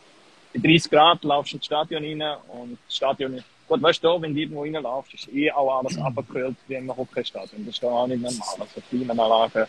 bei 0.54 0.60
30 0.60 0.90
Grad 0.90 1.24
laufst 1.24 1.52
du 1.52 1.58
ins 1.58 1.66
Stadion 1.66 2.04
rein 2.04 2.38
und 2.48 2.78
das 2.88 2.96
Stadion, 2.96 3.44
gut, 3.72 3.82
weißt 3.82 4.04
du, 4.04 4.22
wenn 4.22 4.34
du 4.34 4.42
irgendwo 4.42 4.64
reinlaufst, 4.64 5.14
ist 5.14 5.30
eh 5.34 5.50
auch 5.52 5.80
alles 5.80 5.98
abgekühlt 5.98 6.56
wie 6.68 6.76
im 6.76 6.96
Hockeystadion. 6.96 7.66
Das 7.66 7.76
ist 7.76 7.84
da 7.84 7.88
auch 7.88 8.08
nicht 8.08 8.22
normal. 8.22 8.40
Also 8.60 8.82
Klimaanlagen, 8.90 9.66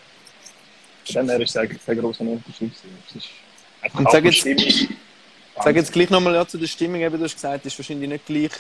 dann 1.14 1.28
wäre 1.28 1.42
es 1.42 1.56
eigentlich 1.56 1.85
kein 1.87 1.99
grosser 2.00 2.23
Unterschied. 2.25 2.73
Es 3.09 3.16
ist 3.16 3.28
einfach 3.80 3.99
Und 4.00 4.11
sag 4.11 4.23
die 4.23 4.28
jetzt-. 4.30 4.88
Sag 5.62 5.76
jetzt 5.76 5.92
gleich 5.92 6.11
nochmal 6.11 6.35
ja, 6.35 6.47
zu 6.49 6.59
der 6.59 6.66
Stimmung, 6.66 7.00
eben, 7.00 7.16
du 7.16 7.25
hast 7.25 7.35
gesagt, 7.35 7.64
ist 7.66 7.78
wahrscheinlich 7.78 8.09
nicht 8.09 8.26
gleich 8.26 8.50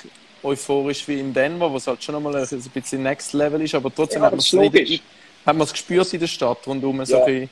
euphorisch 0.42 1.08
wie 1.08 1.18
in 1.18 1.32
Denver, 1.32 1.70
wo 1.72 1.76
es 1.76 1.86
halt 1.86 2.02
schon 2.04 2.14
nochmal 2.14 2.36
ein 2.36 2.46
bisschen 2.74 3.02
Next 3.02 3.32
Level 3.32 3.62
ist, 3.62 3.74
aber 3.74 3.92
trotzdem 3.92 4.20
Ja, 4.20 4.26
hat 4.26 4.32
man 4.32 4.38
das 4.38 4.46
es 4.46 4.52
ist 4.52 4.58
logisch. 4.58 4.90
wieder- 4.90 5.02
hat 5.46 5.56
man 5.56 5.64
es 5.64 5.72
gespürt 5.72 6.12
in 6.14 6.20
der 6.20 6.26
Stadt 6.28 6.58
rundum. 6.66 7.04
So 7.04 7.16
Ja. 7.18 7.24
bisschen, 7.24 7.50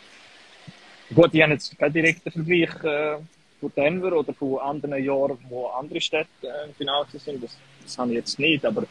Gut, 1.12 1.30
ich 1.34 1.42
habe 1.42 1.52
jetzt 1.54 1.76
keinen 1.76 1.92
direkten 1.92 2.30
Vergleich 2.30 2.84
äh, 2.84 3.16
von 3.60 3.72
Denver 3.76 4.12
oder 4.16 4.32
von 4.32 4.58
anderen 4.58 5.04
Jahren, 5.04 5.38
wo 5.48 5.66
andere 5.68 6.00
Städte 6.00 6.28
äh, 6.42 6.68
im 6.68 6.74
Finale 6.74 7.06
sind. 7.12 7.42
Das, 7.42 7.56
das 7.84 7.98
habe 7.98 8.10
ich 8.10 8.16
jetzt 8.16 8.38
nicht, 8.38 8.64
aber 8.64 8.84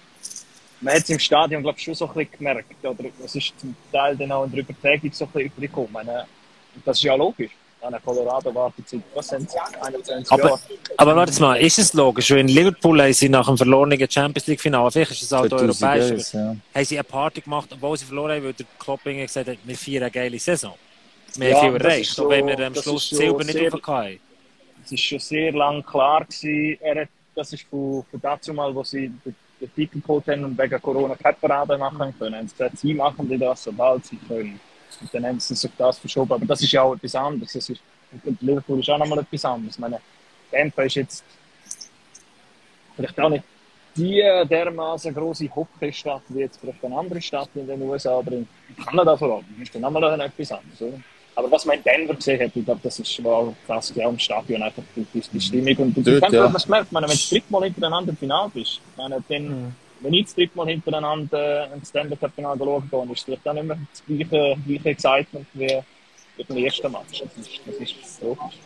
man 0.81 0.93
hat 0.93 1.03
es 1.03 1.09
im 1.09 1.19
Stadion, 1.19 1.61
glaube 1.61 1.77
ich, 1.77 1.83
schon 1.83 1.95
so 1.95 2.07
ein 2.07 2.13
bisschen 2.13 2.31
gemerkt. 2.37 2.85
Oder 2.85 3.05
es 3.25 3.35
ist 3.35 3.53
zum 3.59 3.75
Teil 3.91 4.15
dann 4.15 4.31
auch 4.31 4.45
in 4.45 4.51
der 4.51 4.59
Übertragung 4.61 5.11
so 5.11 5.25
ein 5.25 5.31
bisschen 5.31 5.51
übergekommen. 5.57 6.07
Das 6.85 6.97
ist 6.97 7.03
ja 7.03 7.15
logisch. 7.15 7.51
An 7.81 7.95
Colorado 8.03 8.53
wartet 8.53 8.89
seit, 8.89 8.99
was 9.15 9.29
sind 9.29 9.49
21 9.81 10.29
Aber, 10.33 10.49
Jahren. 10.49 10.59
aber 10.97 11.15
warte 11.15 11.41
mal, 11.41 11.55
ist 11.55 11.79
es 11.79 11.93
logisch, 11.93 12.29
wenn 12.31 12.49
Liverpool 12.49 13.01
haben 13.01 13.13
sie 13.13 13.29
nach 13.29 13.47
dem 13.47 13.55
verlorenen 13.57 14.09
Champions 14.11 14.47
League 14.47 14.59
Finale, 14.59 14.91
vielleicht 14.91 15.11
ist 15.11 15.21
es 15.21 15.31
auch 15.31 15.43
europäisch, 15.43 15.61
aber 15.61 15.73
2001, 15.73 16.31
ja. 16.33 16.55
haben 16.75 16.85
sie 16.85 16.97
eine 16.97 17.03
Party 17.05 17.39
gemacht, 17.39 17.69
obwohl 17.71 17.97
sie 17.97 18.03
verloren 18.03 18.33
haben, 18.35 18.43
weil 18.43 18.51
der 18.53 18.65
Klopp 18.77 19.01
gesagt 19.05 19.47
hat, 19.47 19.57
wir 19.63 19.77
feiern 19.77 20.03
eine 20.03 20.11
geile 20.11 20.37
Saison. 20.39 20.73
Wir 21.35 21.49
Ja, 21.51 21.61
haben 21.61 21.71
viel 21.77 21.81
erreicht, 21.85 22.09
ist 22.11 22.19
auch 22.19 22.29
wenn 22.29 22.47
wir 22.47 22.59
am 22.67 22.75
Schluss 22.75 23.11
ist 23.13 23.17
Silber 23.17 23.43
nicht 23.45 23.53
sehr- 23.53 23.73
aufgehauen 23.73 24.19
Es 24.89 24.93
ist 24.93 25.03
schon 25.03 25.19
sehr 25.19 25.51
lang 25.51 25.83
klar 25.83 26.25
gewesen, 26.25 26.77
er 26.81 27.01
hat, 27.01 27.09
das 27.35 27.53
ist 27.53 27.61
von, 27.69 28.03
von 28.09 28.19
dazu 28.19 28.51
mal, 28.51 28.73
wo 28.73 28.83
sie 28.83 29.07
den, 29.23 29.35
den 29.61 29.75
Titel 29.75 30.01
geholt 30.01 30.27
haben 30.27 30.45
und 30.45 30.57
wegen 30.57 30.81
Corona 30.81 31.15
keine 31.15 31.35
Parade 31.35 31.77
machen 31.77 32.11
können. 32.17 32.47
Sie 32.47 32.55
gesagt, 32.55 32.79
sie 32.79 32.95
machen 32.95 33.39
das, 33.39 33.63
sobald 33.65 34.03
sie 34.05 34.17
können. 34.27 34.59
Und 34.99 35.13
dann 35.13 35.27
haben 35.27 35.39
sie 35.39 35.53
sich 35.53 35.69
das 35.77 35.99
verschoben. 35.99 36.33
Aber 36.33 36.45
das 36.47 36.63
ist 36.63 36.71
ja 36.71 36.81
auch 36.81 36.95
etwas 36.95 37.13
anderes. 37.13 37.53
Das 37.53 37.69
ist, 37.69 37.81
und 38.23 38.41
Liverpool 38.41 38.79
ist 38.79 38.89
auch 38.89 38.97
nochmal 38.97 39.19
etwas 39.19 39.45
anderes. 39.45 39.75
Ich 39.75 39.79
meine, 39.79 40.01
Tampa 40.49 40.81
ist 40.81 40.95
jetzt 40.95 41.23
vielleicht 42.95 43.19
auch 43.19 43.29
nicht 43.29 43.43
die 43.95 44.23
dermaßen 44.49 45.13
große 45.13 45.55
Hockeystadt 45.55 46.23
wie 46.29 46.39
jetzt 46.39 46.59
vielleicht 46.59 46.83
eine 46.83 46.97
andere 46.97 47.21
Stadt 47.21 47.49
in 47.53 47.67
den 47.67 47.79
USA 47.83 48.17
oder 48.17 48.31
in 48.31 48.47
Kanada 48.83 49.15
vor 49.15 49.35
allem. 49.35 49.61
Ist 49.61 49.75
dann 49.75 49.83
nochmal 49.83 50.19
etwas 50.19 50.51
anderes. 50.51 50.81
Oder? 50.81 50.99
Aber 51.39 51.51
was 51.51 51.63
man 51.65 51.77
in 51.77 51.83
Denver 51.83 52.15
gesehen 52.15 52.41
hat, 52.41 52.51
ich 52.53 52.65
glaube, 52.65 52.81
das 52.83 52.99
ist, 52.99 53.23
war 53.23 53.53
krass 53.65 53.93
ja, 53.95 54.09
im 54.09 54.19
Stadion 54.19 54.61
einfach 54.61 54.83
die, 54.93 55.05
die, 55.13 55.21
die 55.21 55.39
Stimmung. 55.39 55.75
Und, 55.77 55.97
und 55.97 56.05
Dort, 56.05 56.33
ja. 56.33 56.47
das 56.49 56.67
merkt 56.67 56.91
man, 56.91 57.03
wenn 57.03 57.11
du 57.11 57.15
das 57.15 57.29
dritte 57.29 57.45
Mal 57.49 57.63
hintereinander 57.63 58.09
im 58.09 58.17
Finale 58.17 58.51
bist. 58.53 58.81
Meine, 58.97 59.23
dann, 59.27 59.43
mhm. 59.43 59.75
Wenn 60.01 60.13
ich 60.13 60.25
das 60.25 60.35
dritte 60.35 60.57
Mal 60.57 60.67
hintereinander 60.67 61.71
äh, 61.71 61.75
ins 61.75 61.89
Stanley 61.89 62.17
Cup 62.17 62.31
Finale 62.35 62.57
schauen 62.57 62.89
gehe, 62.89 63.03
ist 63.03 63.11
es 63.11 63.23
vielleicht 63.23 63.47
auch 63.47 63.53
nicht 63.53 63.65
mehr 63.65 63.77
das 63.89 64.03
gleiche, 64.05 64.57
gleiche 64.65 64.89
Excitement 64.89 65.47
wie 65.53 65.79
beim 66.47 66.57
ersten 66.57 66.91
Match. 66.91 67.23
Das 67.23 67.47
ist, 67.47 67.59
das 67.65 67.75
ist 67.75 68.21
logisch. 68.21 68.57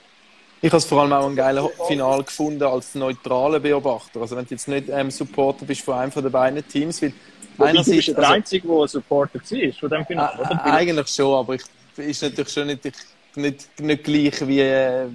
Ich 0.62 0.70
habe 0.70 0.78
es 0.78 0.86
vor 0.86 1.02
allem 1.02 1.14
auch 1.14 1.28
ein 1.28 1.36
geiles 1.36 1.66
Finale 1.88 2.24
gefunden 2.24 2.64
als 2.64 2.96
neutraler 2.96 3.60
Beobachter. 3.60 4.22
Also 4.22 4.36
wenn 4.36 4.46
du 4.46 4.52
jetzt 4.52 4.68
nicht 4.68 4.90
ähm, 4.90 5.12
Supporter 5.12 5.66
bist 5.66 5.82
von 5.82 5.96
einem 5.96 6.12
von 6.12 6.24
den 6.24 6.32
beiden 6.32 6.68
Teams, 6.68 7.02
weil 7.02 7.14
einerseits, 7.58 7.86
du 7.86 7.96
bist 7.96 8.08
der 8.10 8.18
also, 8.20 8.34
Einzige, 8.34 8.68
der 8.68 8.78
ein 8.78 8.88
Supporter 8.88 9.40
war 9.40 9.74
von 9.74 9.90
dem 9.90 10.06
Finale, 10.06 10.40
oder? 10.40 10.64
Eigentlich 10.66 11.08
schon, 11.10 11.36
aber 11.36 11.56
ich 11.56 11.64
ist 11.98 12.22
natürlich 12.22 12.52
schon 12.52 12.68
nicht, 12.68 12.92
nicht, 13.36 13.80
nicht 13.80 14.04
gleich 14.04 14.48
wie, 14.48 14.64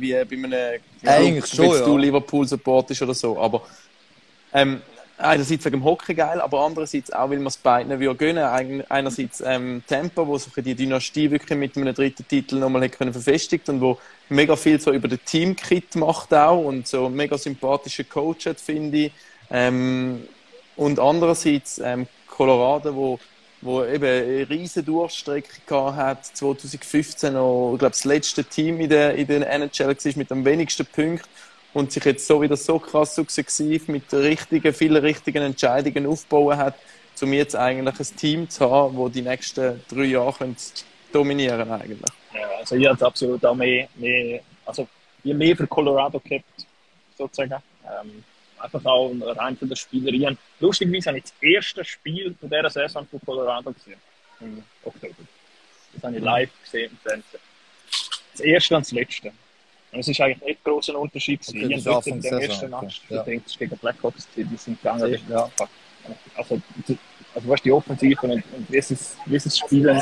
wie 0.01 0.13
bei 0.13 0.21
einem 0.21 0.81
Eigentlich 1.05 1.47
schon, 1.47 1.67
wenn 1.67 1.81
ja. 1.81 1.85
du 1.85 1.99
Liverpool 1.99 2.47
supportest 2.47 3.03
oder 3.03 3.15
so. 3.15 3.39
Aber 3.39 3.63
ähm, 4.53 4.83
einerseits 5.19 5.65
wegen 5.65 5.81
dem 5.81 5.85
Hockey 5.85 6.15
geil, 6.15 6.41
aber 6.41 6.65
andererseits 6.65 7.13
auch, 7.13 7.31
weil 7.31 7.39
man 7.39 7.49
es 7.49 7.57
beiden 7.57 7.99
würde 7.99 8.15
gönnen. 8.15 8.85
Einerseits 8.89 9.43
ähm, 9.45 9.83
Tempo, 9.87 10.27
wo 10.27 10.39
sich 10.39 10.53
die 10.55 10.75
Dynastie 10.75 11.31
wirklich 11.31 11.59
mit 11.59 11.77
einem 11.77 11.95
dritten 11.95 12.27
Titel 12.27 12.57
nochmal 12.57 12.89
können 12.89 13.13
verfestigt 13.13 13.69
und 13.69 13.81
wo 13.81 13.99
mega 14.29 14.57
viel 14.57 14.81
so 14.81 14.93
über 14.93 15.09
den 15.09 15.25
Teamkit 15.25 15.97
macht 15.97 16.33
auch 16.35 16.65
und 16.65 16.87
so 16.87 17.09
mega 17.09 17.37
sympathische 17.37 18.05
Coach 18.05 18.47
hat, 18.47 18.61
finde 18.61 18.99
ich. 18.99 19.13
Ähm, 19.51 20.23
und 20.77 20.99
andererseits 21.01 21.79
ähm, 21.79 22.07
Colorado, 22.27 22.95
wo 22.95 23.19
wo 23.61 23.85
eben 23.85 24.05
eine 24.05 24.49
riesige 24.49 24.87
Durchstrecke 24.87 25.97
hat, 25.97 26.25
2015 26.27 27.33
noch, 27.33 27.73
ich 27.73 27.79
glaube, 27.79 27.91
das 27.91 28.05
letzte 28.05 28.45
Team 28.45 28.81
in 28.81 28.89
der, 28.89 29.15
in 29.15 29.27
der 29.27 29.51
NHL 29.51 29.89
war 29.89 30.13
mit 30.17 30.33
am 30.33 30.45
wenigsten 30.45 30.87
Punkten 30.87 31.29
und 31.75 31.93
sich 31.93 32.05
jetzt 32.05 32.27
so 32.27 32.41
wieder 32.41 32.57
so 32.57 32.79
krass 32.79 33.15
sukzessiv 33.15 33.89
mit 33.89 34.13
richtigen, 34.13 34.73
vielen 34.73 35.03
richtigen 35.05 35.43
Entscheidungen 35.43 36.07
aufbauen 36.07 36.57
hat, 36.57 36.75
um 37.21 37.33
jetzt 37.33 37.57
eigentlich 37.57 37.99
ein 37.99 38.17
Team 38.17 38.49
zu 38.49 38.71
haben, 38.71 38.97
das 38.97 39.13
die 39.13 39.23
nächsten 39.23 39.83
drei 39.89 40.05
Jahre 40.05 40.55
dominieren 41.13 41.71
eigentlich. 41.71 42.13
Ja, 42.35 42.49
also 42.59 42.77
ich 42.77 42.87
habe 42.87 43.07
absolut 43.07 43.45
auch 43.45 43.55
mehr, 43.55 43.89
mehr 43.97 44.41
also 44.65 44.87
mehr 45.25 45.57
für 45.57 45.67
Colorado 45.67 46.21
gehabt, 46.21 46.45
sozusagen. 47.17 47.63
Ähm, 47.85 48.25
einfach 48.59 48.85
auch 48.85 49.13
rein 49.21 49.57
von 49.57 49.69
der 49.69 49.77
Spielerien. 49.77 50.37
Lustigerweise 50.61 51.11
habe 51.11 51.19
ich 51.19 51.25
das 51.25 51.35
erste 51.41 51.85
Spiel 51.85 52.35
von 52.39 52.51
dieser 52.51 52.71
Saison 52.71 53.07
von 53.07 53.21
Colorado 53.25 53.73
gesehen. 53.73 53.99
Im 54.41 54.63
Oktober. 54.85 55.15
Das 55.95 56.03
habe 56.05 56.17
ich 56.17 56.23
live 56.23 56.51
gesehen 56.63 56.91
im 56.91 56.99
Fernsehen. 56.99 57.41
Das 58.33 58.41
erste 58.41 58.77
und 58.77 58.87
das 58.87 58.93
letzte. 58.93 59.33
Und 59.91 60.01
es 60.01 60.09
ist 60.09 60.21
eigentlich 60.21 60.43
nicht 60.43 60.59
ein 60.59 60.65
grosser 60.65 60.99
Unterschied. 60.99 61.41
Okay, 61.49 61.75
ich 61.75 62.07
in 62.07 62.21
der 62.21 62.33
ersten 62.33 62.71
Match, 62.71 63.01
okay. 63.09 63.23
denke, 63.25 63.45
es 63.47 63.59
gegen 63.59 63.77
Blackhawks, 63.79 64.29
die 64.37 64.45
sind 64.57 64.81
gegangen. 64.81 65.19
Ja. 65.29 65.51
Also, 66.37 66.61
also 67.35 67.49
weißt, 67.49 67.65
die 67.65 67.73
Offensive 67.73 68.21
und, 68.23 68.33
und 68.33 68.67
wie, 68.69 68.81
sie 68.81 68.95
es, 68.95 69.17
wie 69.27 69.39
sie 69.39 69.49
es 69.49 69.59
spielen, 69.59 70.01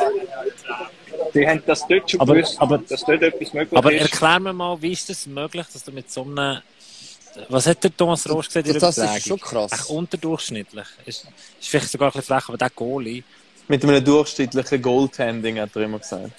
die 1.34 1.46
haben 1.46 1.62
das 1.66 1.86
dort 1.86 2.10
schon 2.10 2.20
aber, 2.20 2.34
gewusst, 2.34 2.60
aber, 2.60 2.78
dass 2.78 3.04
dort 3.04 3.22
etwas 3.22 3.52
möglich 3.52 3.78
aber 3.78 3.92
ist. 3.92 4.00
Aber 4.00 4.10
erklär 4.10 4.40
mir 4.40 4.52
mal, 4.52 4.80
wie 4.82 4.92
ist 4.92 5.10
es 5.10 5.24
das 5.24 5.26
möglich, 5.26 5.66
dass 5.72 5.84
du 5.84 5.92
mit 5.92 6.10
so 6.10 6.22
einem 6.22 6.60
was 7.48 7.66
hat 7.66 7.82
der 7.84 7.96
Thomas 7.96 8.28
Rost 8.28 8.48
gesagt 8.48 8.68
in 8.68 8.78
Das 8.78 8.98
ist 8.98 9.26
schon 9.26 9.40
krass. 9.40 9.72
Echt 9.72 9.90
unterdurchschnittlich. 9.90 10.86
Ist, 11.04 11.26
ist 11.60 11.68
vielleicht 11.68 11.90
sogar 11.90 12.08
ein 12.08 12.12
bisschen 12.12 12.34
frech, 12.34 12.48
aber 12.48 12.58
der 12.58 12.70
Goalie. 12.70 13.22
Mit 13.68 13.82
einem 13.84 14.04
durchschnittlichen 14.04 14.80
Goaltending, 14.80 15.60
hat 15.60 15.74
er 15.74 15.82
immer 15.82 15.98
gesagt. 15.98 16.32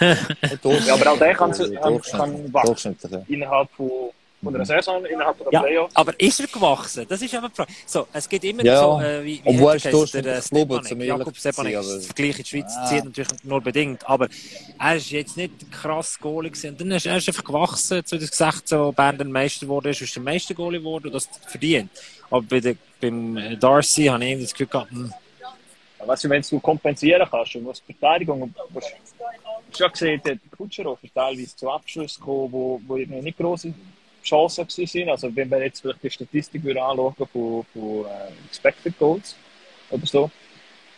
ja, 0.00 0.94
aber 0.94 1.12
auch 1.12 1.18
der 1.18 1.34
kann, 1.34 1.52
kann, 1.52 2.00
kann 2.00 2.52
wachsen. 2.52 2.96
Innerhalb 3.28 3.70
von 3.72 4.10
von 4.42 4.54
der 4.54 4.64
Saison 4.64 5.04
innerhalb 5.04 5.38
der 5.38 5.46
ja, 5.52 5.60
Playoffs. 5.60 5.96
Aber 5.96 6.18
ist 6.18 6.40
er 6.40 6.46
gewachsen? 6.46 7.06
Das 7.08 7.20
ist 7.20 7.34
aber 7.34 7.48
die 7.48 7.54
Frage. 7.54 7.72
So, 7.86 8.06
es 8.12 8.28
geht 8.28 8.44
immer 8.44 8.64
ja, 8.64 8.80
so, 8.80 9.00
äh, 9.00 9.24
wie, 9.24 9.40
wie 9.44 9.48
Obwohl 9.48 9.70
er 9.70 9.74
ist 9.76 10.14
der 10.14 10.26
äh, 10.26 10.42
Stepanek, 10.42 11.04
Jakob 11.04 11.36
Stepanek, 11.36 11.74
das 11.74 12.06
Vergleich 12.06 12.30
in 12.30 12.36
der 12.36 12.44
Schweiz 12.44 12.72
ah. 12.76 12.86
zieht 12.86 13.04
natürlich 13.04 13.44
nur 13.44 13.60
bedingt, 13.60 14.08
aber 14.08 14.28
er 14.78 14.96
ist 14.96 15.10
jetzt 15.10 15.36
nicht 15.36 15.70
krass 15.70 16.18
Goalie 16.18 16.50
gewesen. 16.50 16.70
Und 16.70 16.80
dann 16.80 16.90
ist 16.92 17.06
er 17.06 17.16
ist 17.16 17.28
einfach 17.28 17.44
gewachsen, 17.44 18.04
2016, 18.04 18.78
wo 18.78 18.92
Bern 18.92 19.18
der 19.18 19.26
Meister 19.26 19.68
wurde, 19.68 19.90
ist, 19.90 20.00
ist 20.00 20.14
der 20.14 20.22
Meister 20.22 20.54
Goalie 20.54 20.78
geworden 20.78 21.06
und 21.06 21.14
das 21.14 21.28
verdient. 21.46 21.90
Aber 22.30 22.42
bei 22.42 22.60
der, 22.60 22.76
beim 23.00 23.58
Darcy 23.58 24.06
habe 24.06 24.24
ich 24.24 24.40
das 24.40 24.52
Gefühl 24.52 24.66
gehabt, 24.68 24.90
hm. 24.90 25.12
Weißt 26.02 26.24
du, 26.24 26.30
wenn 26.30 26.40
du 26.40 26.58
kompensieren 26.60 27.28
kannst, 27.30 27.54
du 27.54 27.60
musst 27.60 27.84
Verteidigung, 27.84 28.54
musst, 28.70 28.94
schon 29.76 29.92
gesehen, 29.92 30.20
der 30.24 30.38
Kutscherow 30.56 30.98
ist 31.02 31.14
teilweise 31.14 31.54
zu 31.54 31.70
Abschluss 31.70 32.18
gekommen, 32.18 32.50
wo, 32.52 32.80
wo 32.86 32.96
nicht 32.96 33.36
große 33.36 33.74
Chancen 34.22 34.66
sind. 34.68 35.08
Also 35.08 35.34
wenn 35.34 35.50
wir 35.50 35.62
jetzt 35.62 35.80
vielleicht 35.80 36.02
die 36.02 36.10
Statistik 36.10 36.64
anschauen 36.66 37.14
von, 37.14 37.64
von 37.72 38.06
äh, 38.06 38.46
Expected 38.48 38.98
Goals 38.98 39.36
oder 39.90 40.06
so, 40.06 40.30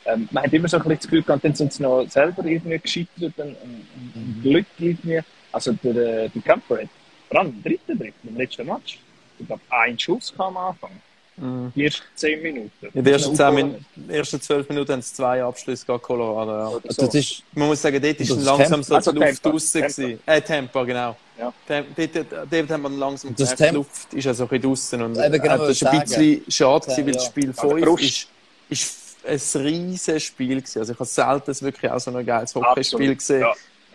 ähm, 0.05 0.29
man 0.33 0.45
hat 0.45 0.52
immer 0.52 0.69
so 0.69 0.76
ein 0.76 0.83
bisschen 0.83 0.97
das 0.97 1.05
Gefühl 1.05 1.23
gehabt, 1.23 1.45
dann 1.45 1.55
sind 1.55 1.73
sie 1.73 1.83
noch 1.83 2.05
selber 2.09 2.45
irgendwie 2.45 2.79
gescheitert 2.79 3.38
und, 3.38 3.38
und, 3.38 3.87
und 4.14 4.37
mhm. 4.38 4.43
Glück 4.43 4.67
irgendwie. 4.79 5.21
Also 5.52 5.73
der, 5.73 6.29
der 6.29 6.43
Camper 6.43 6.79
hat 6.79 6.88
vor 7.29 7.41
allem 7.41 7.50
im 7.50 7.62
dritten 7.62 7.99
Drittel, 7.99 8.14
im 8.25 8.37
letzten 8.37 8.67
Match, 8.67 8.99
ich 9.38 9.47
glaube, 9.47 9.62
ein 9.71 9.99
Schuss 9.99 10.35
kam 10.37 10.57
am 10.57 10.69
Anfang. 10.69 10.91
Mhm. 11.37 11.73
Die 11.75 11.85
ersten 11.85 12.05
10 12.15 12.43
Minuten. 12.43 12.71
In 12.93 13.05
den 13.05 13.15
ersten, 13.15 13.35
10 13.35 13.55
Min 13.55 13.85
ersten 14.09 14.41
12 14.41 14.69
Minuten 14.69 14.93
haben 14.93 14.99
es 15.01 15.15
zwei 15.15 15.43
Abschlüsse 15.43 15.87
gegen 15.87 16.03
Colorado. 16.03 16.51
Ja. 16.51 16.93
So. 16.93 17.07
Das 17.07 17.15
ist, 17.15 17.43
Man 17.55 17.69
muss 17.69 17.81
sagen, 17.81 18.01
dort 18.03 18.21
ist 18.21 18.31
langsam 18.31 18.83
so 18.83 18.95
also 18.95 19.12
die 19.12 19.19
Luft 19.19 19.45
draußen. 19.45 20.19
Äh, 20.27 20.43
Tempo, 20.43 20.85
genau. 20.85 21.17
Ja. 21.39 21.53
Dort, 21.67 22.71
haben 22.71 22.83
wir 22.83 22.91
langsam 22.91 23.35
das 23.35 23.55
die 23.55 23.65
Luft 23.69 24.12
ist 24.12 24.25
ja 24.25 24.35
so 24.35 24.45
ein 24.45 24.49
bisschen 24.49 24.62
draußen. 24.62 25.03
Und 25.03 25.17
äh, 25.17 25.31
genau, 25.39 25.67
das 25.67 25.83
war 25.83 25.93
ein 25.93 26.01
bisschen 26.01 26.45
schade, 26.49 26.87
gewesen, 26.87 27.07
weil 27.07 27.12
das 27.12 27.25
Spiel 27.25 27.53
5 27.53 28.01
ist, 28.01 28.29
ist 28.69 29.57
ein 29.57 29.62
riesiges 29.62 30.23
Spiel 30.23 30.61
gewesen. 30.61 30.79
Also 30.81 30.93
ich 30.93 30.99
habe 30.99 31.09
selten 31.09 31.65
wirklich 31.65 31.91
auch 31.91 31.99
so 31.99 32.15
ein 32.15 32.27
geiles 32.27 32.55
Hockeyspiel 32.55 33.15
gesehen. 33.17 33.41
Ja. 33.41 33.55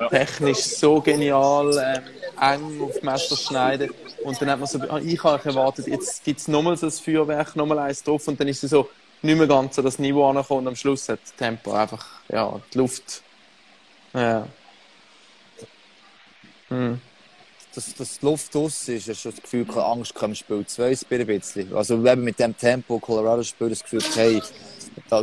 Technisch 0.10 0.58
so 0.58 1.02
genial, 1.02 1.72
ähm, 1.78 2.04
eng 2.40 2.82
auf 2.82 3.02
Messer 3.02 3.36
schneiden. 3.36 3.92
Und 4.24 4.42
dann 4.42 4.52
hat 4.52 4.60
man 4.60 4.68
so, 4.68 4.80
ah, 4.90 5.00
ich 5.00 5.24
habe 5.24 5.50
erwartet, 5.50 5.88
jetzt 5.88 6.24
gibt 6.24 6.40
es 6.40 6.48
nochmal 6.48 6.78
so 6.78 6.88
ein 6.88 6.92
Feuerwerk, 6.92 7.56
nochmal 7.56 7.80
eins 7.80 8.04
drauf 8.04 8.28
und 8.28 8.40
dann 8.40 8.48
ist 8.48 8.64
es 8.64 8.72
so 8.72 8.90
nicht 9.22 9.38
mehr 9.38 9.48
ganz 9.48 9.78
an 9.78 9.86
das 9.86 10.00
Niveau 10.00 10.30
angekommen 10.30 10.62
und 10.62 10.68
am 10.70 10.76
Schluss 10.76 11.10
hat 11.10 11.20
das 11.24 11.34
Tempo 11.36 11.74
einfach, 11.74 12.06
ja, 12.30 12.60
die 12.74 12.78
Luft. 12.78 13.22
Ja. 14.14 14.48
Hm. 16.70 17.02
Dass, 17.74 17.94
dass 17.94 18.20
die 18.20 18.26
Luft 18.26 18.56
aus 18.56 18.88
ist, 18.90 19.08
hast 19.08 19.26
du 19.26 19.30
das 19.30 19.42
Gefühl, 19.42 19.66
keine 19.66 19.86
Angst 19.86 20.14
im 20.20 20.36
Spiel 20.36 20.66
2 20.66 20.98
ein 21.12 21.28
bisschen. 21.28 21.76
Also 21.76 22.04
eben 22.04 22.24
mit 22.24 22.40
dem 22.40 22.58
Tempo, 22.58 23.00
Colorado 23.00 23.44
spielt 23.44 23.72
das 23.72 23.84
Gefühl, 23.84 24.02
hey, 24.16 24.42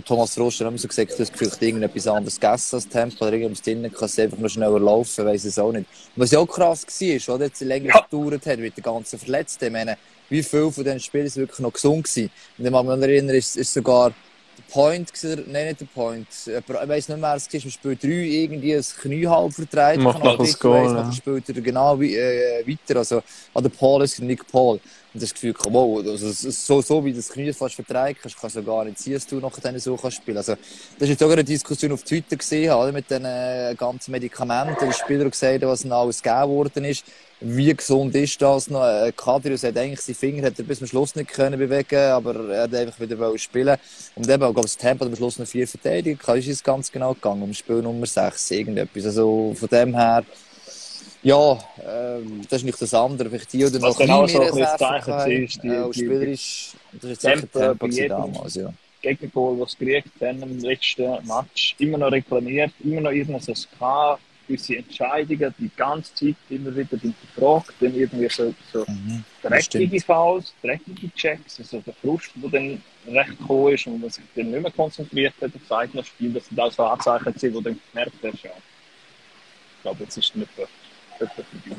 Thomas 0.04 0.38
Rost 0.38 0.60
hat 0.60 0.78
so 0.78 0.88
gesagt, 0.88 1.18
das 1.18 1.32
Gefühl, 1.32 1.50
irgendetwas 1.60 2.06
anderes 2.06 2.40
gegessen 2.40 2.76
als 2.76 2.88
Tempo 2.88 3.24
oder 3.24 3.34
irgendwas 3.34 3.62
drinnen, 3.62 3.92
kann 3.92 4.06
es 4.06 4.18
einfach 4.18 4.38
noch 4.38 4.48
schneller 4.48 4.80
laufen, 4.80 5.24
weiss 5.24 5.44
es 5.44 5.58
auch 5.58 5.72
nicht. 5.72 5.86
Was 6.16 6.30
ja 6.30 6.38
auch 6.38 6.46
krass 6.46 6.86
war, 6.86 7.34
oder 7.34 7.46
jetzt 7.46 7.60
länger 7.60 7.94
ja. 7.94 8.00
gedauert 8.00 8.46
hat 8.46 8.58
mit 8.58 8.76
den 8.76 8.82
ganzen 8.82 9.18
Verletzten. 9.18 9.66
Ich 9.66 9.72
meine, 9.72 9.96
wie 10.28 10.42
viele 10.42 10.70
von 10.70 10.84
diesen 10.84 11.00
Spielern 11.00 11.28
sind 11.28 11.42
wirklich 11.42 11.60
noch 11.60 11.72
gesund 11.72 12.04
gewesen? 12.04 12.30
Und 12.58 12.64
ich 12.64 12.70
mag 12.70 12.84
mich 12.84 13.08
erinnern, 13.08 13.36
ist, 13.36 13.56
ist 13.56 13.72
sogar 13.72 14.12
der 14.58 14.72
Point, 14.72 15.10
nein, 15.48 15.66
nicht 15.66 15.80
der 15.80 15.86
Point, 15.86 16.26
ich 16.46 16.88
weiss 16.88 17.08
nicht 17.08 17.20
mehr, 17.20 17.34
es 17.34 17.52
war 17.52 17.64
im 17.64 17.70
Spiel 17.70 17.96
3 17.96 18.08
irgendwie 18.08 18.74
ein 18.74 18.84
Knie 19.00 19.26
halb 19.26 19.52
vertreibt. 19.52 20.02
Macht 20.02 20.22
noch 20.22 20.38
das 20.38 20.58
Goal, 20.58 20.94
ja. 20.94 21.12
spielt 21.12 21.48
er 21.48 21.60
genau 21.60 22.00
äh, 22.00 22.66
weiter, 22.66 22.98
also 22.98 23.22
an 23.52 23.62
der 23.62 23.70
Paul 23.70 24.02
ist 24.02 24.20
Nick 24.20 24.46
Paul. 24.50 24.80
Und 25.14 25.22
das 25.22 25.32
Gefühl, 25.32 25.54
wow, 25.68 26.04
also, 26.04 26.30
so, 26.32 26.80
so 26.82 27.04
wie 27.04 27.12
das 27.12 27.28
Knie 27.28 27.52
fast 27.52 27.76
vertreibt, 27.76 28.20
kannst, 28.20 28.40
kannst 28.40 28.56
du 28.56 28.64
gar 28.64 28.84
nicht 28.84 28.98
sehen, 28.98 29.14
dass 29.14 29.26
du 29.26 29.36
nachher 29.36 29.78
so 29.78 29.96
kannst 29.96 30.16
spielen. 30.16 30.38
Also, 30.38 30.54
das 30.54 31.02
ist 31.02 31.08
jetzt 31.10 31.22
auch 31.22 31.30
eine 31.30 31.44
Diskussion 31.44 31.92
auf 31.92 32.02
Twitter 32.02 32.36
gesehen, 32.36 32.72
oder, 32.72 32.90
mit 32.90 33.08
den 33.08 33.24
äh, 33.24 33.76
ganzen 33.78 34.10
Medikamenten, 34.10 34.88
die 34.88 34.92
Spieler 34.92 35.30
gesagt 35.30 35.62
haben, 35.62 35.70
was 35.70 35.84
noch 35.84 36.00
alles 36.00 36.20
gegeben 36.20 36.48
worden 36.48 36.84
ist. 36.84 37.04
Wie 37.46 37.74
gesund 37.74 38.14
ist 38.14 38.40
das 38.40 38.70
noch? 38.70 38.86
Äh, 38.86 39.12
Kadrius 39.14 39.64
hat 39.64 39.76
eigentlich 39.76 40.00
seine 40.00 40.16
Finger 40.16 40.46
hat 40.46 40.58
er 40.58 40.64
bis 40.64 40.78
zum 40.78 40.86
Schluss 40.86 41.14
nicht 41.14 41.28
können 41.28 41.58
bewegen, 41.58 42.10
aber 42.10 42.48
er 42.48 42.62
hat 42.62 42.74
einfach 42.74 42.98
wieder 43.00 43.38
spielen 43.38 43.76
Und 44.14 44.24
eben, 44.24 44.32
ich 44.32 44.38
glaube, 44.38 44.62
das 44.62 44.78
Tempo 44.78 45.04
hat 45.04 45.10
am 45.10 45.16
Schluss 45.16 45.38
noch 45.38 45.46
vier 45.46 45.68
verteidigt. 45.68 46.26
Ist 46.26 46.48
es 46.48 46.64
ganz 46.64 46.90
genau 46.90 47.12
gegangen, 47.12 47.42
um 47.42 47.52
Spiel 47.52 47.82
Nummer 47.82 48.06
6, 48.06 48.50
irgendetwas. 48.50 49.04
Also, 49.04 49.54
von 49.58 49.68
dem 49.68 49.94
her, 49.94 50.24
ja, 51.22 51.58
ähm, 51.86 52.40
das 52.48 52.60
ist 52.60 52.64
nicht 52.64 52.80
das 52.80 52.94
andere. 52.94 53.28
Vielleicht 53.28 53.52
die 53.52 53.66
oder 53.66 53.78
noch 53.78 53.98
genau 53.98 54.26
so 54.26 54.40
ein 54.40 54.46
bisschen 54.54 55.44
ist, 55.44 55.62
die, 55.62 55.68
äh, 55.68 55.92
spielerisch, 55.92 56.72
das 56.92 57.10
ist 57.10 57.22
jetzt 57.24 57.50
sicher 57.52 57.76
Tempo 57.78 57.88
damals, 58.08 58.54
ja. 58.54 58.72
Gegengoal, 59.02 59.60
was 59.60 59.76
gekriegt 59.76 60.08
haben 60.22 60.42
im 60.42 60.60
letzten 60.60 61.12
Match, 61.26 61.76
immer 61.78 61.98
noch 61.98 62.10
reklamiert, 62.10 62.72
immer 62.82 63.02
noch 63.02 63.10
irgendwas 63.10 63.68
gehabt. 63.70 64.22
Gewisse 64.46 64.76
Entscheidungen 64.76 65.54
die 65.58 65.70
ganze 65.76 66.14
Zeit 66.14 66.36
immer 66.50 66.74
wieder 66.74 66.96
hinterfragt, 66.98 67.74
dann 67.80 67.94
irgendwie 67.94 68.28
so, 68.28 68.54
so 68.72 68.84
Mhm. 68.88 69.24
dreckige 69.42 70.00
Fouls, 70.00 70.54
dreckige 70.62 71.12
Checks, 71.14 71.58
also 71.58 71.80
der 71.80 71.94
Frust, 71.94 72.30
der 72.36 72.50
dann 72.50 72.82
recht 73.06 73.38
gekommen 73.38 73.74
ist 73.74 73.86
und 73.86 74.00
man 74.00 74.10
sich 74.10 74.24
dann 74.34 74.50
nicht 74.50 74.62
mehr 74.62 74.70
konzentriert 74.70 75.34
hat 75.40 75.54
auf 75.54 75.60
das 75.68 75.72
eigene 75.78 76.04
Spiel, 76.04 76.32
das 76.32 76.46
sind 76.46 76.58
auch 76.60 76.72
so 76.72 76.84
Anzeichen, 76.84 77.24
gewesen, 77.32 77.54
wo 77.54 77.60
dann 77.60 77.80
gemerkt 77.92 78.14
hast, 78.22 78.42
ja, 78.42 78.50
ich 78.50 79.82
glaube, 79.82 80.04
jetzt 80.04 80.16
ist 80.16 80.34
nicht 80.34 80.48
etwa, 80.56 80.68
etwa 81.18 81.42
vorbei. 81.42 81.76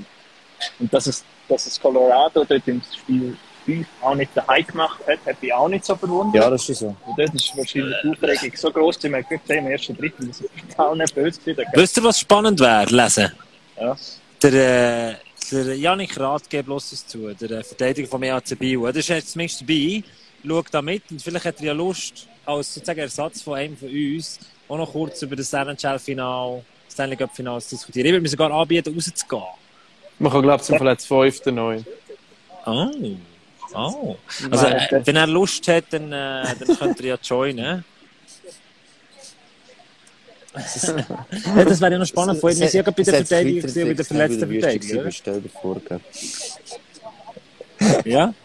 Und 0.79 0.93
dass 0.93 1.07
es, 1.07 1.24
dass 1.50 1.65
es 1.65 1.79
Colorado 1.79 2.43
dort 2.45 2.67
im 2.67 2.81
Spiel 2.81 3.36
5 3.65 3.88
auch 4.01 4.15
nicht 4.15 4.31
daheim 4.36 4.65
gemacht 4.65 5.00
hat, 5.07 5.19
hat 5.25 5.41
mich 5.41 5.53
auch 5.53 5.67
nicht 5.67 5.86
so 5.86 5.95
verwundert. 5.95 6.43
Ja, 6.43 6.50
das 6.50 6.69
ist 6.69 6.79
so. 6.79 6.88
Und 6.88 7.17
dort 7.17 7.34
ist 7.34 7.57
wahrscheinlich 7.57 7.95
die 8.03 8.10
Aufregung 8.10 8.51
so 8.55 8.72
groß, 8.72 9.00
dass 9.00 9.12
man 9.12 9.25
gesehen 9.27 9.65
im 9.65 9.72
ersten 9.72 9.98
Drittel, 9.98 10.27
das 10.27 10.41
ist 10.41 10.50
total 10.69 10.95
nicht 10.98 11.15
böse 11.15 11.39
gewesen. 11.39 11.65
Wisst 11.74 11.98
ihr, 11.98 12.03
was 12.03 12.19
spannend 12.19 12.60
wäre, 12.60 12.86
lesen? 12.86 13.31
Ja. 13.79 13.95
Der, 14.41 15.12
äh, 15.12 15.15
der 15.51 15.77
Janik 15.77 16.19
Rath 16.19 16.50
gibt 16.50 16.65
bloß 16.65 16.91
uns 16.91 17.07
zu, 17.07 17.34
der 17.34 17.51
äh, 17.51 17.63
Verteidiger 17.63 18.07
vom 18.07 18.24
EAC 18.24 18.57
Biel. 18.57 18.79
Der 18.81 18.95
ist 18.95 19.10
jetzt 19.10 19.31
zumindest 19.31 19.62
dabei, 19.62 20.03
schaut 20.48 20.67
da 20.72 20.81
mit 20.81 21.03
und 21.12 21.22
vielleicht 21.22 21.45
hat 21.45 21.60
er 21.60 21.65
ja 21.65 21.74
Lust, 21.74 22.27
als 22.45 22.74
sozusagen 22.74 23.00
Ersatz 23.00 23.41
von 23.41 23.55
einem 23.55 23.75
von 23.75 23.89
uns, 23.89 24.39
auch 24.67 24.77
noch 24.77 24.91
kurz 24.91 25.22
über 25.22 25.36
das 25.36 25.51
NHL-Final, 25.53 26.63
Stanley 26.89 27.17
Cup-Final 27.17 27.62
zu 27.62 27.75
diskutieren. 27.75 28.05
Ich 28.05 28.12
würde 28.12 28.22
mir 28.22 28.29
sogar 28.29 28.51
anbieten, 28.51 28.93
rauszugehen. 28.93 29.43
Man 30.19 30.31
kann, 30.31 30.41
glaube 30.43 30.62
ich, 30.62 30.63
zum 30.63 30.77
Fall 30.77 30.98
fünfte 30.98 31.51
neu. 31.51 31.81
Oh. 32.65 32.89
Oh. 33.74 34.15
Also, 34.50 34.65
äh, 34.67 35.01
wenn 35.05 35.15
er 35.15 35.27
Lust 35.27 35.67
hat, 35.67 35.86
dann, 35.91 36.12
äh, 36.12 36.45
dann 36.65 36.77
könnt 36.77 37.00
ihr 37.01 37.07
ja 37.07 37.17
joinen. 37.22 37.84
ja, 40.55 41.65
das 41.65 41.81
wäre 41.81 41.91
ja 41.91 41.98
noch 41.98 42.05
spannend. 42.05 42.39
Vorhin, 42.39 42.60
wir 42.60 42.69
sind 42.69 42.86
ja 42.86 42.91
bei 42.91 43.03
der 43.03 43.13
Verteidigung 43.13 43.74
bei 43.74 43.93
der 43.93 44.05
verletzten 44.05 44.51
Verteidigung. 44.51 45.12
Stell 45.12 45.41
dir 45.41 45.50
vor, 45.50 45.81
gell. 45.81 46.00
Ja? 48.05 48.34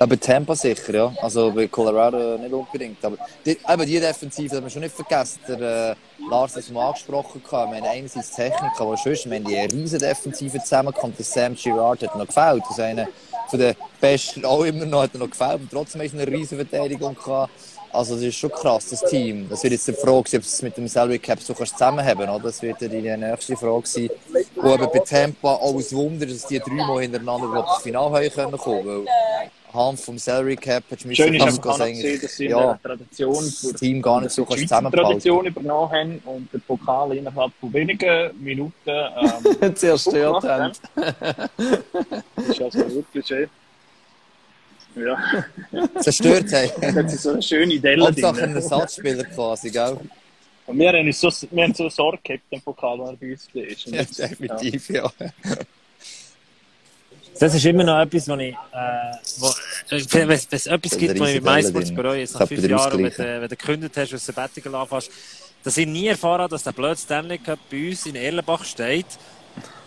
Aber 0.00 0.18
Tampa 0.18 0.54
sicher, 0.54 0.94
ja. 0.94 1.14
Also 1.20 1.50
bei 1.50 1.66
Colorado 1.66 2.38
nicht 2.38 2.52
unbedingt. 2.52 3.04
Aber 3.04 3.16
die, 3.44 3.50
eben 3.50 3.86
die 3.86 3.98
Defensive, 3.98 4.48
das 4.48 4.60
haben 4.60 4.70
schon 4.70 4.82
nicht 4.82 4.94
vergessen. 4.94 5.40
Der 5.48 5.90
äh, 5.90 5.94
Lars 6.30 6.54
hat 6.54 6.62
es 6.62 6.70
mal 6.70 6.88
angesprochen. 6.88 7.42
Wir 7.44 7.58
haben 7.60 7.84
einerseits 7.84 8.30
Technik, 8.30 8.72
aber 8.78 8.96
sonst, 8.96 9.26
haben 9.26 9.44
die 9.44 9.56
riesen 9.56 9.98
Defensive 9.98 10.60
zusammengekommen. 10.60 11.16
Der 11.16 11.24
Sam 11.24 11.54
Girard 11.56 12.02
hat 12.02 12.16
noch 12.16 12.26
gefällt. 12.26 12.62
Das 12.62 12.78
ist 12.78 12.80
einer 12.80 13.08
von 13.48 13.58
den 13.58 13.74
Besten 14.00 14.44
auch 14.44 14.62
immer 14.62 14.86
noch, 14.86 15.02
hat 15.02 15.14
er 15.14 15.18
noch 15.18 15.30
gefällt. 15.30 15.62
Und 15.62 15.70
trotzdem 15.70 16.02
ist 16.02 16.14
eine 16.14 16.26
riesen 16.28 16.58
Verteidigung 16.58 17.16
gehabt. 17.16 17.50
Also 17.90 18.14
das 18.14 18.24
ist 18.24 18.36
schon 18.36 18.50
krass, 18.50 18.90
das 18.90 19.02
Team. 19.04 19.48
Das 19.48 19.62
wird 19.62 19.72
jetzt 19.72 19.88
die 19.88 19.94
Frage 19.94 20.28
sein, 20.28 20.40
ob 20.40 20.46
es 20.46 20.62
mit 20.62 20.76
dem 20.76 20.86
Salary 20.86 21.18
Cap 21.18 21.40
so 21.40 21.54
kannst 21.54 21.72
zusammenhaben 21.72 22.28
oder? 22.28 22.44
Das 22.44 22.60
wird 22.60 22.80
die 22.82 22.88
nächste 22.88 23.56
Frage 23.56 23.86
sein. 23.86 24.10
Wo 24.54 24.74
eben 24.74 24.88
bei 24.92 24.98
Tampa 25.00 25.56
alles 25.56 25.92
Wunder, 25.94 26.26
dass 26.26 26.46
die 26.46 26.58
dreimal 26.58 27.00
hintereinander 27.00 27.46
überhaupt 27.46 27.76
ins 27.76 27.82
Finale 27.82 28.30
können 28.30 28.58
kommen. 28.58 28.86
Weil 28.86 29.50
anhand 29.72 30.00
vom 30.00 30.18
Salary 30.18 30.56
Cap 30.56 30.84
hättest 30.88 31.04
du 31.04 31.14
Schön 31.14 31.34
ist 31.34 31.42
einfach 31.42 31.66
auch 31.66 31.78
gesehen, 31.78 32.20
dass 32.20 32.36
sie 32.36 32.44
in 32.46 32.50
ja, 32.52 32.74
der 32.74 32.82
Tradition 32.82 33.44
das 33.44 33.72
Team 33.74 34.02
gar 34.02 34.20
nicht 34.20 34.32
so 34.32 34.44
zusammenhalten. 34.44 35.08
Tradition 35.08 35.46
übernommen 35.46 35.92
haben 35.92 36.22
und 36.24 36.52
den 36.52 36.60
Pokal 36.62 37.16
innerhalb 37.16 37.52
von 37.60 37.72
wenigen 37.72 38.30
Minuten 38.42 38.72
ähm, 38.86 39.74
Zerstört 39.76 40.44
haben. 40.44 40.72
Das 40.94 42.48
ist 42.48 42.62
also 42.62 42.94
wirklich 42.94 43.26
schön. 43.26 43.48
Ja, 44.96 45.44
Zerstört 46.00 46.52
haben. 46.52 46.96
hat 46.96 47.10
sie 47.10 47.16
so 47.16 47.30
eine 47.30 47.42
schöne 47.42 47.78
Delle 47.78 48.06
Hauptsache 48.06 48.42
ein. 48.42 48.54
Ersatzspieler 48.54 49.24
quasi, 49.24 49.70
gell? 49.70 49.98
Und 50.66 50.78
wir 50.78 50.92
haben, 50.92 51.12
so, 51.12 51.30
wir 51.50 51.64
haben 51.64 51.74
so 51.74 51.88
Sorge 51.88 52.18
gehabt, 52.22 52.42
den 52.52 52.60
Pokal, 52.60 52.98
wenn 52.98 53.06
er 53.06 53.16
bei 53.16 53.32
uns 53.32 53.48
ist. 53.54 53.86
Ja, 53.86 54.02
definitiv, 54.02 54.90
ja. 54.90 55.10
Das 57.38 57.54
ist 57.54 57.64
immer 57.64 57.84
noch 57.84 58.00
etwas, 58.00 58.28
was 58.28 58.40
ich, 58.40 58.52
äh, 58.54 58.56
wo, 59.38 59.46
äh, 59.90 60.04
wenn 60.12 60.30
es 60.30 60.66
etwas 60.66 60.98
gibt, 60.98 61.20
was 61.20 61.28
ich 61.28 61.34
mit 61.36 61.44
MySports 61.44 61.94
bereue, 61.94 62.20
jetzt 62.20 62.38
nach 62.38 62.48
fünf 62.48 62.68
Jahren, 62.68 63.02
wenn 63.02 63.10
du, 63.10 63.18
wenn 63.18 63.42
du 63.42 63.48
gekündigt 63.48 63.96
hast 63.96 64.12
und 64.12 64.20
Sabbatical 64.20 64.74
anfängst, 64.74 65.10
dass 65.62 65.76
ich 65.76 65.86
nie 65.86 66.08
erfahren 66.08 66.42
habe, 66.42 66.50
dass 66.50 66.62
der 66.64 66.72
blöde 66.72 66.96
Stanley 66.96 67.38
Cup 67.38 67.58
bei 67.70 67.88
uns 67.90 68.06
in 68.06 68.16
Erlenbach 68.16 68.64
steht 68.64 69.06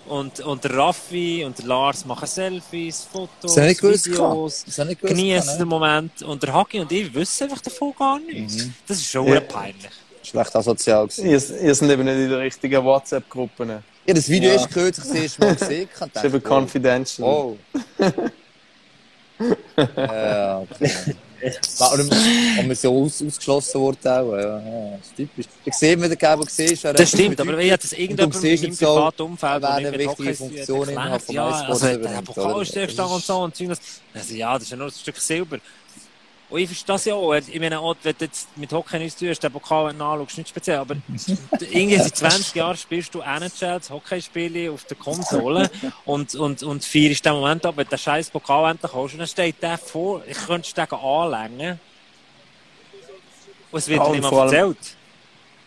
und, 0.08 0.40
und 0.42 0.64
der 0.64 0.76
Raffi 0.78 1.44
und 1.46 1.58
der 1.58 1.66
Lars 1.66 2.06
machen 2.06 2.28
Selfies, 2.28 3.08
Fotos. 3.12 3.56
Videos, 3.56 4.66
genießen 5.02 5.54
ne? 5.54 5.58
den 5.60 5.68
Moment 5.68 6.22
und 6.24 6.44
der 6.44 6.54
Hagi 6.54 6.80
und 6.80 6.92
ich 6.92 7.14
wissen 7.14 7.44
einfach 7.46 7.62
davon 7.62 7.94
gar 7.98 8.20
nichts. 8.20 8.66
Mhm. 8.66 8.74
Das 8.88 8.98
ist 8.98 9.08
schon 9.12 9.28
Ja. 9.28 9.40
peinlich. 9.42 9.92
Schlecht 10.24 10.56
asozial 10.56 11.08
gewesen. 11.08 11.26
Ihr, 11.26 11.64
ihr 11.64 11.76
seid 11.76 11.90
eben 11.90 12.04
nicht 12.06 12.16
in 12.16 12.30
der 12.30 12.40
richtigen 12.40 12.84
WhatsApp-Gruppe. 12.84 13.84
Ja, 14.08 14.14
das 14.14 14.30
Video 14.30 14.50
Ja. 14.52 14.56
ist 14.56 14.72
kürzlich 14.72 15.08
das 15.08 15.16
erste 15.16 15.42
Mal 15.42 15.56
gesehen. 15.60 15.90
Ich 15.94 16.00
Das 16.00 16.08
ist 16.08 16.24
eben 16.24 16.34
dachte, 16.34 16.42
confidential. 16.42 17.30
Oh. 17.30 17.58
ja, 19.98 20.60
okay. 20.60 20.92
Ja, 21.44 21.88
Und, 21.88 22.02
und 22.02 22.70
wir 22.70 22.76
sind 22.76 22.92
aus, 22.92 23.24
ausgeschlossen 23.24 23.82
worden 23.82 23.98
auch. 24.08 24.34
Ja, 24.34 24.60
ja, 24.60 24.98
das 24.98 25.08
ist 25.08 25.16
typisch. 25.16 25.46
Ich 25.66 25.74
sehe, 25.74 26.00
wie 26.00 26.08
der 26.08 26.16
Gabo 26.16 26.44
siehst. 26.48 26.84
Das 26.86 27.10
stimmt, 27.10 27.40
aber 27.42 27.58
hat 27.58 27.84
das 27.84 27.94
irgendjemand 27.94 28.36
in 28.44 28.62
meinem 28.62 28.74
so, 28.74 28.86
privaten 28.86 29.22
Umfeld, 29.24 29.64
eine 29.64 29.90
ich 29.90 29.98
wichtige 29.98 30.10
Hockey 30.30 30.34
Funktion 30.36 30.80
erklärt, 30.90 30.90
innerhalb 30.92 31.22
von 31.24 31.36
ja, 31.36 31.50
also 31.50 31.86
der 31.88 31.96
übernimmt, 31.96 32.26
Pokal 32.26 32.54
oder? 32.54 32.62
ist 32.62 32.76
der 32.76 32.88
Stang 32.90 33.10
und 33.10 33.24
so 33.24 33.38
und 33.40 33.56
Zeug. 33.56 33.70
Also, 34.14 34.34
ja, 34.36 34.54
das 34.54 34.64
ist 34.64 34.70
ja 34.70 34.78
nur 34.78 34.88
ein 34.88 34.92
Stück 34.92 35.18
Silber. 35.18 35.58
Und 36.52 36.60
ich 36.60 36.68
verstehe 36.68 36.94
das 36.94 37.06
ja 37.06 37.16
auch. 37.16 37.34
Ich 37.34 37.60
meine, 37.62 37.80
auch, 37.80 37.96
wenn 38.04 38.14
du 38.18 38.26
jetzt 38.26 38.56
mit 38.58 38.72
Hockey 38.74 39.00
nichts 39.00 39.18
zu 39.18 39.28
hast, 39.30 39.40
den 39.40 39.52
Pokal 39.54 39.88
anschaust, 39.90 40.38
nicht 40.38 40.50
speziell, 40.50 40.80
aber 40.80 40.96
irgendwie 41.62 41.98
seit 41.98 42.18
20 42.18 42.56
Jahren 42.56 42.76
spielst 42.76 43.16
du 43.16 43.22
NHL, 43.22 43.50
das 43.80 43.90
Hockeyspiele 43.90 44.70
auf 44.70 44.84
der 44.84 44.98
Konsole 44.98 45.72
und, 46.06 46.36
und, 46.36 46.62
und 46.62 46.84
feierst 46.84 47.26
den 47.26 47.34
Moment 47.34 47.66
ab, 47.66 47.78
wenn 47.78 47.86
du 47.86 47.90
den 47.92 47.98
scheiß 48.00 48.30
Pokal 48.32 48.70
endlich 48.72 48.92
hast 48.94 49.14
und 49.14 49.20
dann 49.20 49.28
steht 49.28 49.64
der 49.64 49.78
vor, 49.78 50.24
ich 50.28 50.38
könnte 50.46 50.74
den 50.74 50.88
anlängen. 50.92 51.80
Und 53.72 53.78
es 53.80 53.88
wird 53.88 54.00
Ja, 54.06 54.10
nicht 54.12 54.26
allem- 54.26 54.44
erzählt. 54.54 54.98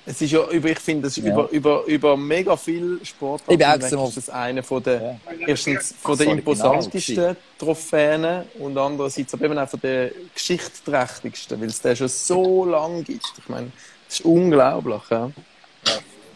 Es 0.07 0.21
ist 0.21 0.33
ja 0.33 0.47
über, 0.51 0.69
ich 0.69 0.79
finde, 0.81 1.05
das 1.09 1.17
Ja. 1.17 1.25
über, 1.33 1.49
über, 1.51 1.85
über 1.87 2.17
mega 2.17 2.57
viel 2.59 3.01
Sport. 3.05 3.41
Ich 3.49 3.57
bin 3.57 3.61
extra 3.67 3.97
mal- 3.97 4.09
ist 4.09 4.17
das 4.19 4.29
eine 4.31 4.63
von 4.63 4.83
der, 4.83 5.19
Ja. 5.41 5.47
erstens 5.47 5.95
von 5.99 6.19
der 6.19 6.27
Original 6.29 6.39
imposantesten 6.39 7.37
Trophäen 7.59 8.45
und 8.59 8.77
andererseits 8.77 9.33
aber 9.33 9.47
eben 9.47 9.59
auch 9.59 9.69
von 9.69 9.81
der 9.81 10.11
geschichtsträchtigsten, 10.35 11.59
weil 11.59 11.69
es 11.69 11.81
den 11.81 11.97
schon 11.97 12.09
so 12.09 12.67
lange 12.67 13.03
gibt. 13.03 13.25
Ich 13.39 13.49
meine, 13.49 13.73
das 14.07 14.19
ist 14.21 14.27
unglaublich. 14.27 15.01
Ja. 15.11 15.31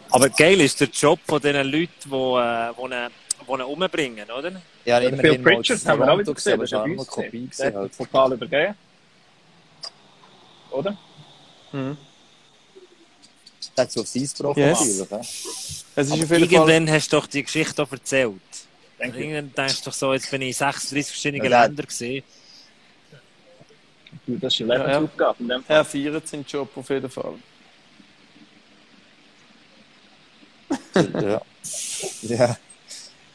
Aber 0.09 0.29
geil 0.29 0.59
ist 0.61 0.79
der 0.81 0.87
Job 0.87 1.19
von 1.27 1.39
den 1.39 1.55
Leuten, 1.67 1.89
die, 2.05 2.09
äh, 2.15 2.73
die, 2.75 2.81
ihn, 2.81 3.09
die 3.47 3.51
ihn 3.53 3.61
umbringen, 3.61 4.31
oder? 4.31 4.51
Ja, 4.85 4.97
Phil 4.99 5.09
immerhin 5.09 5.43
mal 5.43 5.53
Pritchard 5.53 5.79
das 5.79 5.85
haben 5.85 5.99
wir 5.99 6.11
auch 6.11 6.17
wieder 6.17 6.33
gesehen, 6.33 6.53
aber 6.53 6.63
das 6.63 6.71
war 6.71 6.83
eine 6.85 6.95
Kopie. 6.95 7.47
gesehen. 7.47 7.51
Der 7.57 7.65
hat 7.67 7.75
Halt. 7.75 7.97
Pokal 7.99 8.33
übergeben. 8.33 8.75
Oder? 10.71 10.97
Mhm. 11.71 11.97
Hat 13.79 13.91
so 13.91 14.01
auf 14.01 14.15
Eis 14.15 14.33
gebrochen, 14.33 14.59
Yes. 14.59 15.07
Ja. 15.09 15.19
Es 15.95 16.07
ist 16.07 16.15
jeden 16.15 16.27
Fall, 16.27 16.41
irgendwann 16.41 16.89
hast 16.89 17.11
du 17.11 17.17
doch 17.17 17.27
die 17.27 17.43
Geschichte 17.43 17.81
auch 17.83 17.91
erzählt. 17.91 18.33
Ich. 18.99 19.05
Irgendwann 19.05 19.53
denkst 19.53 19.81
du 19.81 19.89
doch 19.89 19.93
so, 19.93 20.13
jetzt 20.13 20.29
bin 20.29 20.41
ich 20.41 20.49
in 20.49 20.53
36 20.53 21.07
verschiedene 21.07 21.49
Ja. 21.49 21.63
Länder 21.65 21.83
gesehen. 21.83 22.23
Das 24.27 24.53
ist 24.53 24.61
eine 24.61 24.77
Lebensaufgabe. 24.77 25.35
in 25.39 25.47
dem 25.49 25.63
Fall. 25.63 25.77
er 25.77 25.85
feiert 25.85 26.27
seinen 26.27 26.45
Job 26.45 26.69
auf 26.75 26.89
jeden 26.89 27.09
Fall. 27.09 27.33
ja. 30.95 31.41
Ja. 32.23 32.57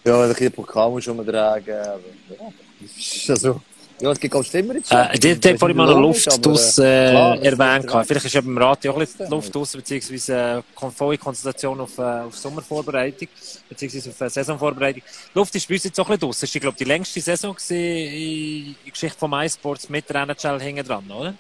Ja, 0.05 0.23
ein 0.23 0.29
bisschen 0.29 0.53
Pokal 0.53 0.91
muss 0.91 1.07
man 1.07 1.27
tragen. 1.27 1.73
Aber, 1.73 2.01
ja. 2.29 2.53
Das 2.81 2.91
ist 2.97 3.31
also, 3.31 3.61
ja, 4.01 4.11
es 4.11 4.21
gibt 4.21 4.35
auch 4.35 4.43
schlimmere 4.45 4.79
Äh, 4.91 5.19
die 5.19 5.33
hat 5.51 5.59
vorhin 5.59 5.77
mal 5.77 5.87
noch 5.87 6.01
Luft 6.01 6.27
draus 6.45 6.79
äh, 6.79 7.11
klar, 7.11 7.37
das 7.37 7.45
erwähnt. 7.45 7.85
ist 7.85 7.87
gehabt. 7.89 8.07
Vielleicht 8.09 8.27
ist 8.27 8.35
ja 8.35 8.41
beim 8.41 8.59
Radio 8.59 8.93
auch 8.93 8.97
ein 8.97 9.01
bisschen 9.01 9.19
Das 9.21 9.31
Luft 9.31 9.55
draus, 9.55 9.73
beziehungsweise 9.73 10.65
äh, 10.77 10.91
volle 10.91 11.19
Konzentration 11.19 11.81
auf, 11.81 11.97
äh, 11.99 12.03
auf 12.03 12.37
Sommervorbereitung, 12.37 13.29
beziehungsweise 13.69 14.11
auf 14.11 14.21
äh, 14.21 14.31
Saisonvorbereitung. 14.31 15.03
Die 15.35 15.39
Luft 15.39 15.55
ist 15.55 15.69
bei 15.69 15.75
uns 15.75 15.85
jetzt 15.85 16.01
auch 16.01 16.07
ein 16.09 16.19
bisschen 16.19 16.21
draus. 16.29 16.43
Es 16.43 16.55
war, 16.55 16.61
glaube 16.61 16.75
ich, 16.75 16.79
die 16.79 16.85
längste 16.85 17.21
Saison 17.21 17.57
in 17.71 17.77
in 17.77 18.77
der 18.85 18.93
Geschichte 18.93 19.19
von 19.19 19.31
MySports 19.31 19.89
mit 19.89 20.09
der 20.11 20.23
NHL 20.23 20.61
hinten 20.61 20.87
dran, 20.87 21.11
oder? 21.11 21.35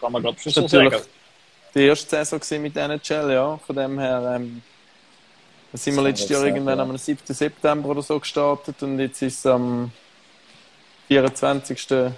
Kann 0.00 0.12
man, 0.12 0.22
glaube 0.22 0.36
ich, 0.36 0.42
schon 0.42 0.52
Das 0.52 0.54
so 0.54 0.66
ist 0.66 0.72
natürlich 0.72 0.92
sagen. 0.92 1.04
die 1.74 1.84
erste 1.84 2.24
Saison 2.24 2.62
mit 2.62 2.76
NHL, 2.76 3.30
ja. 3.32 3.56
Von 3.66 3.76
dem 3.76 3.98
her, 3.98 4.34
ähm, 4.36 4.62
sind 5.72 5.94
wir 5.96 6.02
Das 6.02 6.10
letztes 6.10 6.28
Jahr 6.30 6.44
irgendwann 6.44 6.80
am 6.80 6.96
7. 6.96 7.18
September 7.26 7.88
oder 7.90 8.02
so 8.02 8.18
gestartet 8.20 8.82
und 8.82 8.98
jetzt 8.98 9.22
ist 9.22 9.38
es 9.40 9.46
am 9.46 9.90
24. 11.08 12.12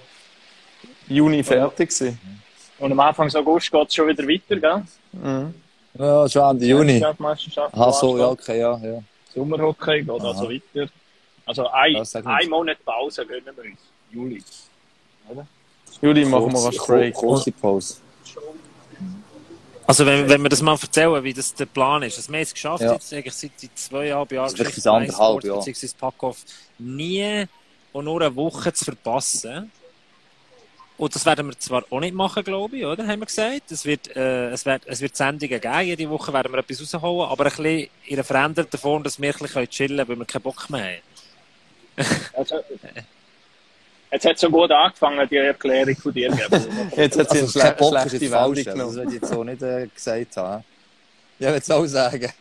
Juni 1.08 1.42
fertig 1.42 1.90
gewesen. 1.90 2.18
Und 2.78 2.92
am 2.92 3.00
Anfang 3.00 3.34
August 3.34 3.70
geht 3.70 3.88
es 3.88 3.94
schon 3.94 4.08
wieder 4.08 4.24
weiter, 4.26 4.56
gell? 4.56 4.82
Mhm. 5.12 5.54
Ja, 5.98 6.28
schon 6.28 6.50
Ende 6.50 6.66
Juni. 6.66 7.02
Aha, 7.02 7.92
so, 7.92 8.18
ja, 8.18 8.26
okay, 8.28 8.58
ja, 8.60 8.76
ja. 8.78 9.02
Sommerhockey 9.34 10.00
geht 10.02 10.10
Aha. 10.10 10.28
also 10.28 10.50
weiter. 10.50 10.90
Also 11.46 11.68
ein, 11.68 11.96
ein 11.96 12.36
nicht. 12.38 12.50
Monat 12.50 12.84
Pause 12.84 13.24
gönnen 13.24 13.44
wir 13.56 13.64
uns. 13.64 13.80
Juli. 14.10 14.42
Juli 16.02 16.24
machen 16.24 16.52
wir 16.52 16.64
rasch 16.64 16.76
Break. 16.78 17.14
Kurze 17.14 17.52
Pause. 17.52 17.96
Also 19.86 20.04
wenn, 20.04 20.28
wenn 20.28 20.42
wir 20.42 20.48
das 20.48 20.60
mal 20.62 20.76
erzählen, 20.80 21.22
wie 21.22 21.32
das 21.32 21.54
der 21.54 21.66
Plan 21.66 22.02
ist. 22.02 22.16
Also 22.18 22.30
wir 22.32 22.38
haben 22.38 22.42
es 22.42 22.52
geschafft, 22.52 22.82
Ja. 22.82 22.92
jetzt 22.94 23.12
eigentlich 23.14 23.34
seit 23.34 23.52
seit 23.56 23.78
zweieinhalb 23.78 24.32
Jahren, 24.32 24.52
Das 24.56 24.76
ist 24.76 24.86
anderthalb, 24.86 25.44
ja. 25.44 25.54
beziehungsweise 25.54 25.94
Packoff, 25.96 26.38
nie 26.78 27.46
und 27.96 28.04
nur 28.04 28.20
eine 28.20 28.36
Woche 28.36 28.72
zu 28.74 28.84
verpassen. 28.84 29.72
Und 30.98 31.14
das 31.14 31.24
werden 31.26 31.46
wir 31.48 31.58
zwar 31.58 31.84
auch 31.90 32.00
nicht 32.00 32.14
machen, 32.14 32.42
glaube 32.44 32.76
ich, 32.76 32.84
oder? 32.84 33.06
Haben 33.06 33.20
wir 33.20 33.26
gesagt. 33.26 33.70
Es 33.70 33.84
wird, 33.84 34.14
äh, 34.16 34.50
es 34.50 34.64
wird, 34.64 34.82
es 34.86 35.00
wird 35.00 35.16
Sendungen 35.16 35.60
geben. 35.60 35.80
Jede 35.82 36.08
Woche 36.10 36.32
werden 36.32 36.52
wir 36.52 36.58
etwas 36.58 36.80
rausholen, 36.80 37.30
aber 37.30 37.44
ein 37.44 37.50
bisschen 37.50 37.88
in 38.06 38.16
einer 38.16 38.24
veränderten 38.24 38.78
Form, 38.78 39.02
dass 39.02 39.20
wir 39.20 39.34
ein 39.34 39.38
bisschen 39.38 39.68
chillen 39.68 39.96
können, 39.96 40.08
weil 40.08 40.18
wir 40.18 40.24
keinen 40.26 40.42
Bock 40.42 40.68
mehr 40.70 40.84
haben. 40.84 41.02
Also, 42.34 42.56
jetzt 44.12 44.24
hat 44.26 44.34
es 44.34 44.40
so 44.40 44.50
gut 44.50 44.70
angefangen, 44.70 45.26
die 45.28 45.36
Erklärung 45.36 45.96
von 45.96 46.12
dir 46.12 46.28
gegeben. 46.30 46.90
Jetzt 46.96 47.18
hat 47.18 47.30
sie 47.30 47.40
Also, 47.40 47.60
eine 47.60 47.74
kein 47.74 47.78
schle 47.78 47.90
Bock 47.90 47.94
ist 47.94 48.08
schlechte 48.10 48.30
Wendung 48.30 48.30
falsch. 48.30 48.64
Das 48.64 48.74
genommen. 48.74 48.94
würde 48.94 49.08
ich 49.08 49.14
jetzt 49.14 49.28
so 49.28 49.44
nicht 49.44 49.62
äh, 49.62 49.86
gesagt 49.94 50.36
haben. 50.36 50.64
Ja, 51.38 51.48
ich 51.48 51.54
würde 51.54 51.58
es 51.58 51.70
auch 51.70 51.86
sagen. 51.86 52.32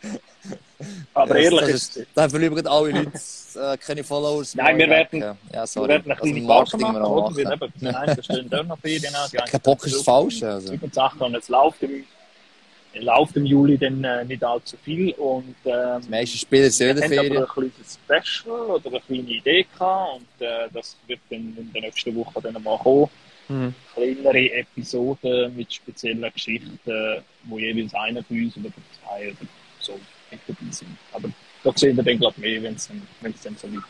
Aber 1.13 1.37
Ja, 1.37 1.43
ehrlich 1.43 1.59
das 1.61 1.69
ist, 1.97 1.99
Da 2.13 2.23
haben 2.23 2.33
wir 2.33 2.49
gerade 2.49 2.69
alle 2.69 2.91
Leute 2.91 3.11
äh, 3.55 3.77
keine 3.77 4.03
Followers 4.03 4.55
Nein, 4.55 4.77
wir 4.77 4.89
werden- 4.89 5.21
Ja, 5.21 5.35
wir 5.51 5.67
sorry. 5.67 5.89
werden 5.89 6.11
eine 6.11 6.21
Also 6.21 6.33
kleine 6.33 6.47
Pause 6.47 6.77
Marketing 6.77 7.01
machen, 7.01 7.35
wir? 7.35 7.37
Wir 7.37 7.57
machen. 7.57 7.73
die 7.81 7.87
einen 7.87 8.23
stehen 8.23 8.49
dann 8.49 8.67
noch 8.67 8.79
Ferien 8.79 9.15
an, 9.15 9.29
die 9.31 9.37
Kein 9.37 9.61
Bock 9.61 9.85
ist 9.85 9.95
das 9.95 10.01
Falsche. 10.03 10.49
Also. 10.49 10.73
Und 10.73 11.35
es 11.35 11.49
läuft 11.49 11.83
im, 11.83 12.03
läuft 12.95 13.35
im 13.37 13.45
Juli 13.45 13.77
dann 13.77 14.03
äh, 14.03 14.25
nicht 14.25 14.43
allzu 14.43 14.75
viel. 14.83 15.13
Und 15.13 15.55
ähm, 15.65 16.01
Die 16.03 16.09
meisten 16.09 16.37
Spieler 16.37 16.69
sind 16.69 16.89
in 16.89 16.95
wir 16.97 17.01
der 17.01 17.09
Ferien. 17.09 17.37
ein 17.37 17.47
kleines 17.47 17.99
Special 18.33 18.59
oder 18.71 18.89
eine 18.89 18.99
kleine 19.01 19.21
Idee 19.29 19.63
gehabt. 19.63 20.15
Und 20.15 20.45
äh, 20.45 20.67
das 20.73 20.95
wird 21.07 21.19
dann 21.29 21.39
in 21.57 21.71
der 21.73 21.81
nächsten 21.83 22.15
Woche 22.15 22.41
dann 22.41 22.61
mal 22.61 22.77
kommen. 22.77 23.09
Mhm. 23.47 23.73
Kleinere 23.93 24.51
Episoden 24.51 25.55
mit 25.55 25.73
speziellen 25.73 26.31
Geschichten, 26.33 26.79
wo 27.43 27.59
jeweils 27.59 27.93
einer 27.93 28.23
von 28.23 28.37
uns 28.37 28.57
oder 28.57 28.69
zwei 28.69 29.27
oder 29.27 29.37
so 29.79 29.99
mit 30.31 30.39
dabei 30.47 30.71
sind. 30.71 30.97
Aber 31.11 31.29
da 31.63 31.71
sehen 31.75 31.95
wir 31.97 32.03
dann, 32.03 32.19
glaube 32.19 32.35
ich, 32.37 32.41
mehr, 32.41 32.63
wenn 32.63 32.75
es 32.75 32.87
dann, 32.87 33.01
wenn's 33.21 33.41
dann 33.41 33.57
so 33.57 33.67
weit 33.67 33.83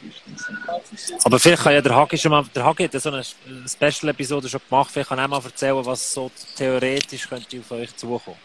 ist. 0.93 1.25
Aber 1.25 1.39
vielleicht 1.39 1.63
kann 1.63 1.73
ja 1.73 1.81
der 1.81 1.95
Hagi 1.95 2.17
schon 2.17 2.31
mal, 2.31 2.43
der 2.55 2.63
Hagi 2.63 2.83
hat 2.83 2.93
ja 2.93 2.99
so 2.99 3.11
eine 3.11 3.23
Special-Episode 3.23 4.47
schon 4.47 4.61
gemacht, 4.69 4.91
vielleicht 4.91 5.09
kann 5.09 5.19
er 5.19 5.27
mal 5.27 5.43
erzählen, 5.43 5.85
was 5.85 6.13
so 6.13 6.31
theoretisch 6.55 7.27
könnte 7.27 7.59
auf 7.59 7.71
euch 7.71 7.95
zukommen. 7.95 8.37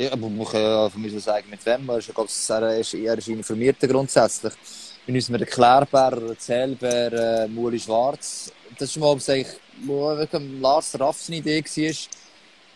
Ja, 0.00 0.16
man 0.16 0.42
kann 0.46 0.62
ja 0.62 0.88
von 0.88 1.02
mir 1.02 1.10
so 1.10 1.18
sagen, 1.18 1.50
mit 1.50 1.66
wem. 1.66 1.86
Er 1.90 1.98
ist, 1.98 2.08
ja, 2.08 2.14
glaub 2.14 2.26
ich, 2.26 2.48
er 2.48 2.78
ist, 2.78 2.94
er 2.94 3.18
ist 3.18 3.28
informierter 3.28 3.86
grundsätzlich. 3.86 4.54
Wir 5.04 5.12
müssen 5.12 5.32
mit 5.32 5.42
Erklärbär, 5.42 6.18
Erzählbär, 6.26 7.12
äh, 7.12 7.48
Muli 7.48 7.78
Schwarz. 7.78 8.50
Das 8.78 8.88
ist 8.88 8.96
mal, 8.96 9.14
was 9.14 9.28
eigentlich, 9.28 9.58
Lars 10.58 10.98
Raff 10.98 11.20
seine 11.20 11.40
Idee 11.40 11.62
war. 11.62 11.94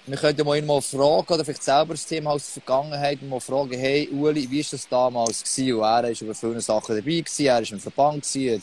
Wir 0.06 0.16
könnten 0.18 0.44
mal 0.44 0.58
ihn 0.58 0.66
mal 0.66 0.82
fragen, 0.82 1.32
oder 1.32 1.46
vielleicht 1.46 1.62
selber 1.62 1.94
das 1.94 2.04
Thema 2.04 2.32
aus 2.32 2.52
der 2.52 2.62
Vergangenheit, 2.62 3.22
mal 3.22 3.40
fragen, 3.40 3.72
hey, 3.72 4.06
Uli, 4.12 4.46
wie 4.50 4.62
war 4.62 4.70
das 4.72 4.86
damals 4.86 5.42
gewesen? 5.44 5.76
Und 5.76 5.82
er 5.82 6.02
war 6.02 6.10
über 6.10 6.34
viele 6.34 6.60
Sachen 6.60 6.94
dabei 6.94 7.20
gewesen, 7.20 7.46
er 7.46 7.54
war 7.54 7.72
im 7.72 7.80
Verband 7.80 8.22
gewesen, 8.22 8.62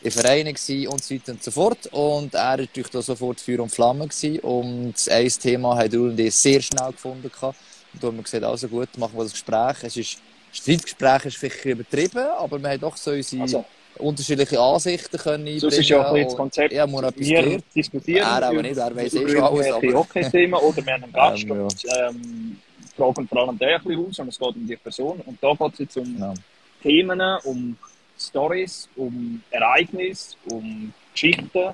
in 0.00 0.10
Vereinen 0.10 0.54
gewesen 0.54 0.88
und 0.88 1.04
so 1.04 1.14
weiter 1.14 1.32
und 1.32 1.42
so 1.42 1.50
fort. 1.50 1.86
Und 1.92 2.32
er 2.32 2.40
war 2.40 2.56
natürlich 2.56 2.88
da 2.88 3.02
sofort 3.02 3.38
Feuer 3.38 3.60
und 3.60 3.70
Flamme 3.70 4.08
gewesen. 4.08 4.38
Und 4.38 4.94
ein 5.10 5.28
Thema 5.28 5.76
hat 5.76 5.92
Uli 5.92 6.30
sehr 6.30 6.62
schnell 6.62 6.92
gefunden 6.92 7.30
gehabt. 7.30 7.58
Und 8.02 8.08
haben 8.08 8.16
wir 8.18 8.22
gesagt, 8.22 8.44
also 8.44 8.68
gut, 8.68 8.88
machen 8.98 9.16
wir 9.16 9.22
das 9.24 9.32
Gespräch. 9.32 9.76
Es 9.82 9.96
ist, 9.96 10.18
Streitgespräch 10.52 11.24
ist 11.26 11.36
vielleicht 11.36 11.64
übertrieben, 11.64 12.26
aber 12.38 12.60
wir 12.62 12.70
haben 12.70 12.80
doch 12.80 12.96
so 12.96 13.10
unsere 13.12 13.42
Also, 13.42 13.64
unterschiedliche 13.98 14.60
Ansichten 14.60 15.16
können 15.18 15.34
einbringen. 15.46 15.60
das 15.60 15.78
ist 15.78 15.88
ja 15.88 16.08
auch 16.08 16.14
ein 16.14 16.24
das 16.24 16.36
Konzept. 16.36 16.72
Ja, 16.72 16.84
etwas 16.84 17.20
wir 17.20 17.60
diskutieren 17.74 18.26
Er 18.26 18.42
aber 18.48 18.62
nicht, 18.62 18.76
er 18.76 18.94
weiss 18.96 19.14
eh 19.14 19.28
schon 19.28 19.42
alles, 19.42 19.66
aber- 19.72 19.94
Hockey-Themen 19.94 20.54
oder 20.54 20.86
wir 20.86 20.92
haben 20.94 21.04
einen 21.04 21.12
Gast 21.12 21.44
Ähm, 21.44 21.60
und 21.60 21.84
ähm, 21.98 22.56
fragen 22.96 23.28
vor 23.28 23.38
allem 23.48 23.58
den 23.58 23.68
ein 23.68 23.82
bisschen 23.82 24.06
aus 24.06 24.18
und 24.20 24.28
es 24.28 24.38
geht 24.38 24.48
um 24.56 24.66
die 24.66 24.76
Person. 24.76 25.20
Und 25.26 25.38
da 25.42 25.52
geht 25.54 25.72
es 25.72 25.78
jetzt 25.80 25.96
um 25.96 26.18
Ja. 26.18 26.34
Themen, 26.82 27.20
um 27.44 27.76
Stories, 28.18 28.88
um 28.96 29.42
Ereignisse, 29.50 30.36
um 30.50 30.92
Geschichten, 31.12 31.70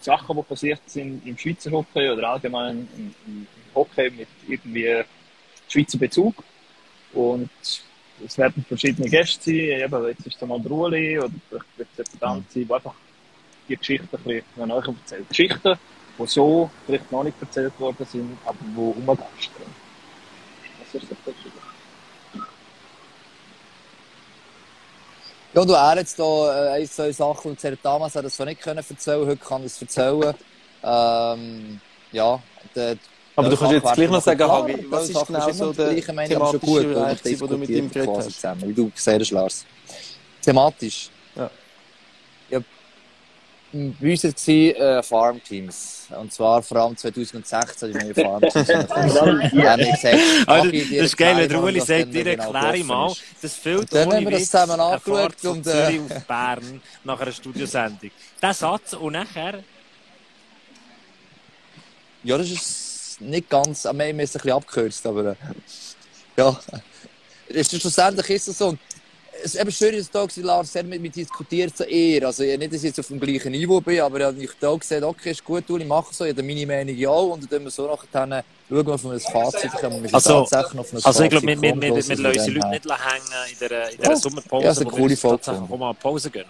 Sachen, 0.00 0.36
die 0.36 0.42
passiert 0.42 0.80
sind 0.86 1.26
im 1.26 1.36
Schweizer 1.38 1.70
Hockey 1.70 2.10
oder 2.10 2.28
allgemein 2.30 2.86
im, 2.96 3.14
im 3.26 3.46
Hockey 3.74 4.10
mit 4.10 4.28
irgendwie 4.48 5.02
Schweizer 5.74 5.98
Bezug. 5.98 6.34
Und 7.12 7.50
es 8.24 8.38
werden 8.38 8.64
verschiedene 8.66 9.08
Gäste 9.08 9.44
sein, 9.44 9.54
eben, 9.54 10.06
jetzt 10.06 10.26
ist 10.26 10.40
es 10.40 10.48
mal 10.48 10.60
der 10.60 10.70
Uli 10.70 11.18
oder 11.18 11.30
vielleicht 11.48 11.78
wird 11.78 11.88
es 11.96 12.12
jemand 12.12 12.52
sein, 12.52 12.66
der 12.68 12.76
einfach 12.76 12.94
die 13.68 13.76
Geschichten 13.76 14.16
ein 14.16 14.22
bisschen 14.22 14.70
euch 14.70 14.86
erzählt. 14.86 15.28
Geschichten, 15.28 15.78
die 16.18 16.26
so 16.26 16.70
vielleicht 16.86 17.10
noch 17.10 17.24
nicht 17.24 17.36
erzählt 17.40 17.78
worden 17.80 18.06
sind, 18.06 18.38
aber 18.44 18.58
die 18.60 18.76
umgeistern. 18.76 19.74
Das 20.78 21.02
ist 21.02 21.10
das 21.10 21.18
Verschiedene. 21.24 21.64
Ja, 25.54 25.60
und 25.60 25.70
er 25.70 25.98
jetzt 25.98 26.18
da 26.18 26.24
äh, 26.74 26.80
ein, 26.80 26.88
zwei 26.88 27.12
Sachen 27.12 27.52
und 27.52 27.60
gesagt, 27.60 27.78
damals 27.84 28.16
hat 28.16 28.24
das 28.24 28.36
so 28.36 28.44
nicht 28.44 28.60
können 28.60 28.78
erzählen, 28.78 29.26
heute 29.26 29.36
kann 29.36 29.62
er 29.62 29.66
es 29.66 29.80
erzählen. 29.80 30.34
Ähm, 30.82 31.80
ja, 32.10 32.42
der, 32.74 32.96
Aber 33.36 33.48
du 33.48 33.56
kannst 33.56 33.72
jetzt 33.72 33.94
gleich 33.94 34.10
noch 34.10 34.22
sagen, 34.22 34.48
Hagi, 34.48 34.86
was 34.88 35.06
die 35.06 35.12
ist 35.12 35.26
genau 35.26 35.50
so 35.52 35.72
der 35.72 35.86
aber 35.88 36.02
schon 36.02 36.16
thematische 36.26 36.58
gut, 36.58 36.82
Bereich, 36.82 37.24
weil 37.24 37.40
wo 37.40 37.46
du 37.46 37.58
mit 37.58 37.68
ihm 37.70 37.90
geredet 37.90 38.16
hast? 38.16 38.32
Zusammen, 38.32 38.68
wie 38.68 38.72
du 38.72 38.90
gesagt 38.90 39.20
hast, 39.20 39.30
Lars. 39.32 39.64
Thematisch. 40.40 41.10
Ja. 41.34 41.50
ja 42.50 42.60
bei 43.72 44.12
uns 44.12 44.22
war 44.22 44.30
es 44.30 44.48
äh, 44.48 45.02
Farmteams. 45.02 46.06
Und 46.20 46.32
zwar 46.32 46.62
vor 46.62 46.76
allem 46.76 46.96
2016 46.96 47.92
die 47.92 47.98
neue 47.98 48.14
Farmteams. 48.14 48.68
haben 48.68 49.78
gesagt, 49.78 50.20
Also, 50.46 50.66
Hagi, 50.68 50.96
das 50.96 51.06
ist 51.06 51.16
geil, 51.16 51.36
wenn 51.50 51.62
was 51.74 51.86
sagt, 51.86 52.14
dir 52.14 52.24
genau 52.24 52.52
erkläre 52.52 52.76
ich 52.76 52.82
gelaufen 52.82 52.86
mal, 52.86 53.12
das 53.42 53.54
fehlt 53.56 53.92
Dann 53.92 54.06
ohne 54.06 54.16
haben 54.16 54.24
wir 54.26 54.30
das 54.30 54.40
Witz 54.42 54.50
zusammen 54.50 54.72
eine 54.72 54.82
angeschaut 54.84 55.18
Fahrt 55.18 55.40
von 55.40 55.50
und, 55.50 55.66
äh, 55.66 55.70
Zürich 55.70 56.00
auf 56.00 56.24
Bern 56.26 56.82
nach 57.02 57.20
einer 57.20 57.32
Studiosendung. 57.32 58.10
Der 58.40 58.54
Satz 58.54 58.92
und 58.92 59.12
nachher, 59.14 59.64
Ja, 62.22 62.38
das 62.38 62.50
ist 62.50 62.83
nicht 63.20 63.48
ganz, 63.50 63.86
am 63.86 64.00
Ende 64.00 64.22
ist 64.24 64.30
es 64.30 64.36
ein 64.36 64.42
bisschen 64.42 64.56
abgekürzt, 64.56 65.06
aber 65.06 65.30
äh, 65.32 65.34
ja, 66.36 66.58
ist, 67.48 67.80
schlussendlich 67.80 68.30
ist 68.30 68.48
es 68.48 68.58
so. 68.58 68.76
Es 69.42 69.54
ist 69.54 69.60
eben 69.60 69.72
schön, 69.72 69.96
dass 69.96 70.10
da 70.10 70.20
war, 70.22 70.28
Lars 70.36 70.72
sehr 70.72 70.84
mit 70.84 71.02
mir 71.02 71.10
diskutiert, 71.10 71.76
so 71.76 71.84
eher. 71.84 72.26
Also 72.26 72.44
nicht, 72.44 72.66
dass 72.72 72.74
ich 72.78 72.84
jetzt 72.84 73.00
auf 73.00 73.08
dem 73.08 73.18
gleichen 73.18 73.50
Niveau 73.50 73.80
bin, 73.80 74.00
aber 74.00 74.30
ich 74.30 74.48
habe 74.62 74.78
gesagt, 74.78 75.02
okay, 75.04 75.32
ist 75.32 75.44
gut, 75.44 75.68
Uli, 75.68 75.84
mach 75.84 76.12
so, 76.12 76.24
ich 76.24 76.30
habe 76.30 76.42
meine 76.42 76.64
Meinung 76.64 76.96
ja 76.96 77.08
auch. 77.10 77.32
Und 77.32 77.42
dann 77.42 77.50
tun 77.50 77.64
wir 77.64 77.70
so 77.70 77.86
nachher, 77.88 78.06
dann 78.12 78.42
schauen 78.68 78.86
wir 78.86 78.94
auf 78.94 79.04
ein 79.04 79.20
Fazit, 79.20 79.72
kommen 79.72 80.02
wir 80.04 80.14
Also- 80.14 80.44
tatsächlich 80.44 80.80
auf 80.80 80.92
ein 80.92 81.04
also 81.04 81.24
ich 81.24 81.30
glaube, 81.30 81.46
wir, 81.46 81.60
wir, 81.60 81.70
kommen, 81.70 81.82
wir, 81.82 81.88
wir 81.88 81.94
bloß, 81.94 82.08
lassen 82.08 82.26
unsere 82.26 82.58
Leute 82.58 82.70
nicht 82.70 82.84
hängen 82.88 83.52
in 83.52 83.58
der, 83.68 83.90
in 83.90 83.98
der 83.98 84.10
Ja, 84.10 84.16
Sommerpause, 84.16 84.64
ja, 84.64 84.70
es 84.70 84.76
ist 84.78 84.82
eine 84.82 84.92
wo 84.92 84.96
coole 84.96 85.10
wir 85.10 85.16
Folge 85.18 85.42
tatsächlich 85.42 85.78
mal 85.78 85.86
eine 85.90 85.94
Pause 85.94 86.30
gehen. 86.30 86.44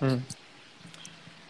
Oder? 0.00 0.18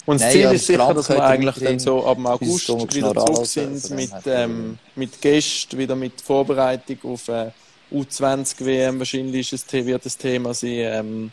Und 0.09 0.15
das 0.15 0.23
Nein, 0.23 0.33
Ziel 0.33 0.41
ja, 0.41 0.51
ist 0.53 0.67
sicher, 0.67 0.95
dass 0.95 1.09
wir 1.11 1.23
eigentlich 1.23 1.55
dann 1.57 1.79
so 1.79 2.07
ab 2.07 2.17
dem 2.17 2.27
August 2.27 2.67
wieder 2.71 2.87
geschnurrt 2.87 3.19
zurück 3.19 3.37
alles, 3.37 3.53
sind 3.53 3.91
mit, 3.91 4.11
ähm, 4.25 4.79
mit 4.95 5.21
Gästen, 5.21 5.77
wieder 5.77 5.95
mit 5.97 6.19
Vorbereitung 6.23 6.97
auf 7.03 7.29
äh, 7.29 7.51
U20-WM. 7.93 9.01
Wahrscheinlich 9.01 9.53
ist 9.53 9.71
es, 9.71 9.87
wird 9.87 10.07
das 10.07 10.17
Thema 10.17 10.55
sein. 10.55 10.71
Ähm, 10.71 11.33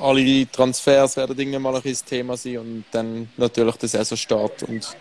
alle 0.00 0.50
Transfers 0.50 1.18
werden 1.18 1.38
irgendwann 1.38 1.60
mal 1.60 1.74
ein 1.76 1.82
bisschen 1.82 1.98
das 2.00 2.04
Thema 2.04 2.36
sein 2.38 2.56
und 2.56 2.84
dann 2.92 3.28
natürlich 3.36 3.76
der 3.76 3.88
Saisonstart. 3.90 4.62
Und, 4.62 4.96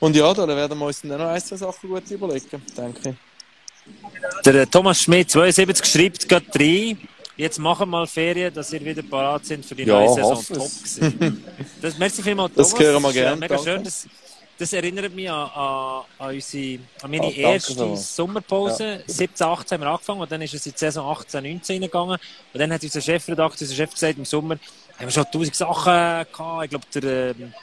und 0.00 0.14
ja, 0.14 0.34
da 0.34 0.46
werden 0.46 0.78
wir 0.78 0.84
uns 0.84 1.00
dann 1.00 1.16
noch 1.16 1.28
ein, 1.28 1.40
zwei 1.40 1.56
Sachen 1.56 1.88
gut 1.88 2.10
überlegen, 2.10 2.62
denke 2.76 3.08
ich. 3.08 4.42
Der 4.44 4.54
äh, 4.54 4.66
Thomas 4.66 5.00
Schmidt, 5.00 5.30
72, 5.30 5.86
schreibt 5.86 6.28
gerade 6.28 6.44
rein. 6.54 6.98
Jetzt 7.36 7.58
machen 7.58 7.80
wir 7.80 7.86
mal 7.86 8.06
Ferien, 8.06 8.52
dass 8.52 8.72
ihr 8.72 8.84
wieder 8.84 9.02
parat 9.02 9.46
sind 9.46 9.64
für 9.64 9.74
die 9.74 9.84
Ja, 9.84 9.94
neue 9.94 10.08
Saison. 10.14 10.44
Top. 10.44 10.70
Das, 11.80 11.96
merci 11.98 12.22
vielmals, 12.22 12.52
Das 12.54 12.70
Thomas. 12.70 12.84
hören 12.84 13.02
wir 13.02 13.10
ist, 13.10 13.16
äh, 13.16 13.36
Mega 13.36 13.54
danke. 13.56 13.64
schön. 13.70 13.84
Das, 13.84 14.06
das 14.58 14.72
erinnert 14.74 15.14
mich 15.14 15.30
an, 15.30 15.48
an, 15.54 16.02
an, 16.18 16.34
unsere, 16.34 16.80
an 17.02 17.10
meine 17.10 17.22
danke 17.22 17.40
erste. 17.40 17.96
Sommerpause. 17.96 19.02
17, 19.06 19.46
18 19.46 19.74
haben 19.78 19.80
wir 19.86 19.90
angefangen 19.90 20.20
und 20.20 20.30
dann 20.30 20.42
ist 20.42 20.52
es 20.52 20.66
in 20.66 20.72
die 20.72 20.78
Saison 20.78 21.10
18, 21.10 21.42
19 21.42 21.80
gegangen. 21.80 22.18
Und 22.52 22.60
dann 22.60 22.72
hat 22.72 22.82
unser 22.82 23.00
Chefredakteur, 23.00 23.62
unser 23.62 23.74
Chef 23.74 23.90
gesagt, 23.92 24.18
im 24.18 24.24
Sommer 24.26 24.56
haben 24.98 25.06
wir 25.06 25.10
schon 25.10 25.24
tausend 25.32 25.56
Sachen 25.56 25.84
gehabt. 26.30 26.64
Ich 26.64 26.70
glaube, 26.70 26.86
der 27.00 27.30
ähm, 27.30 27.54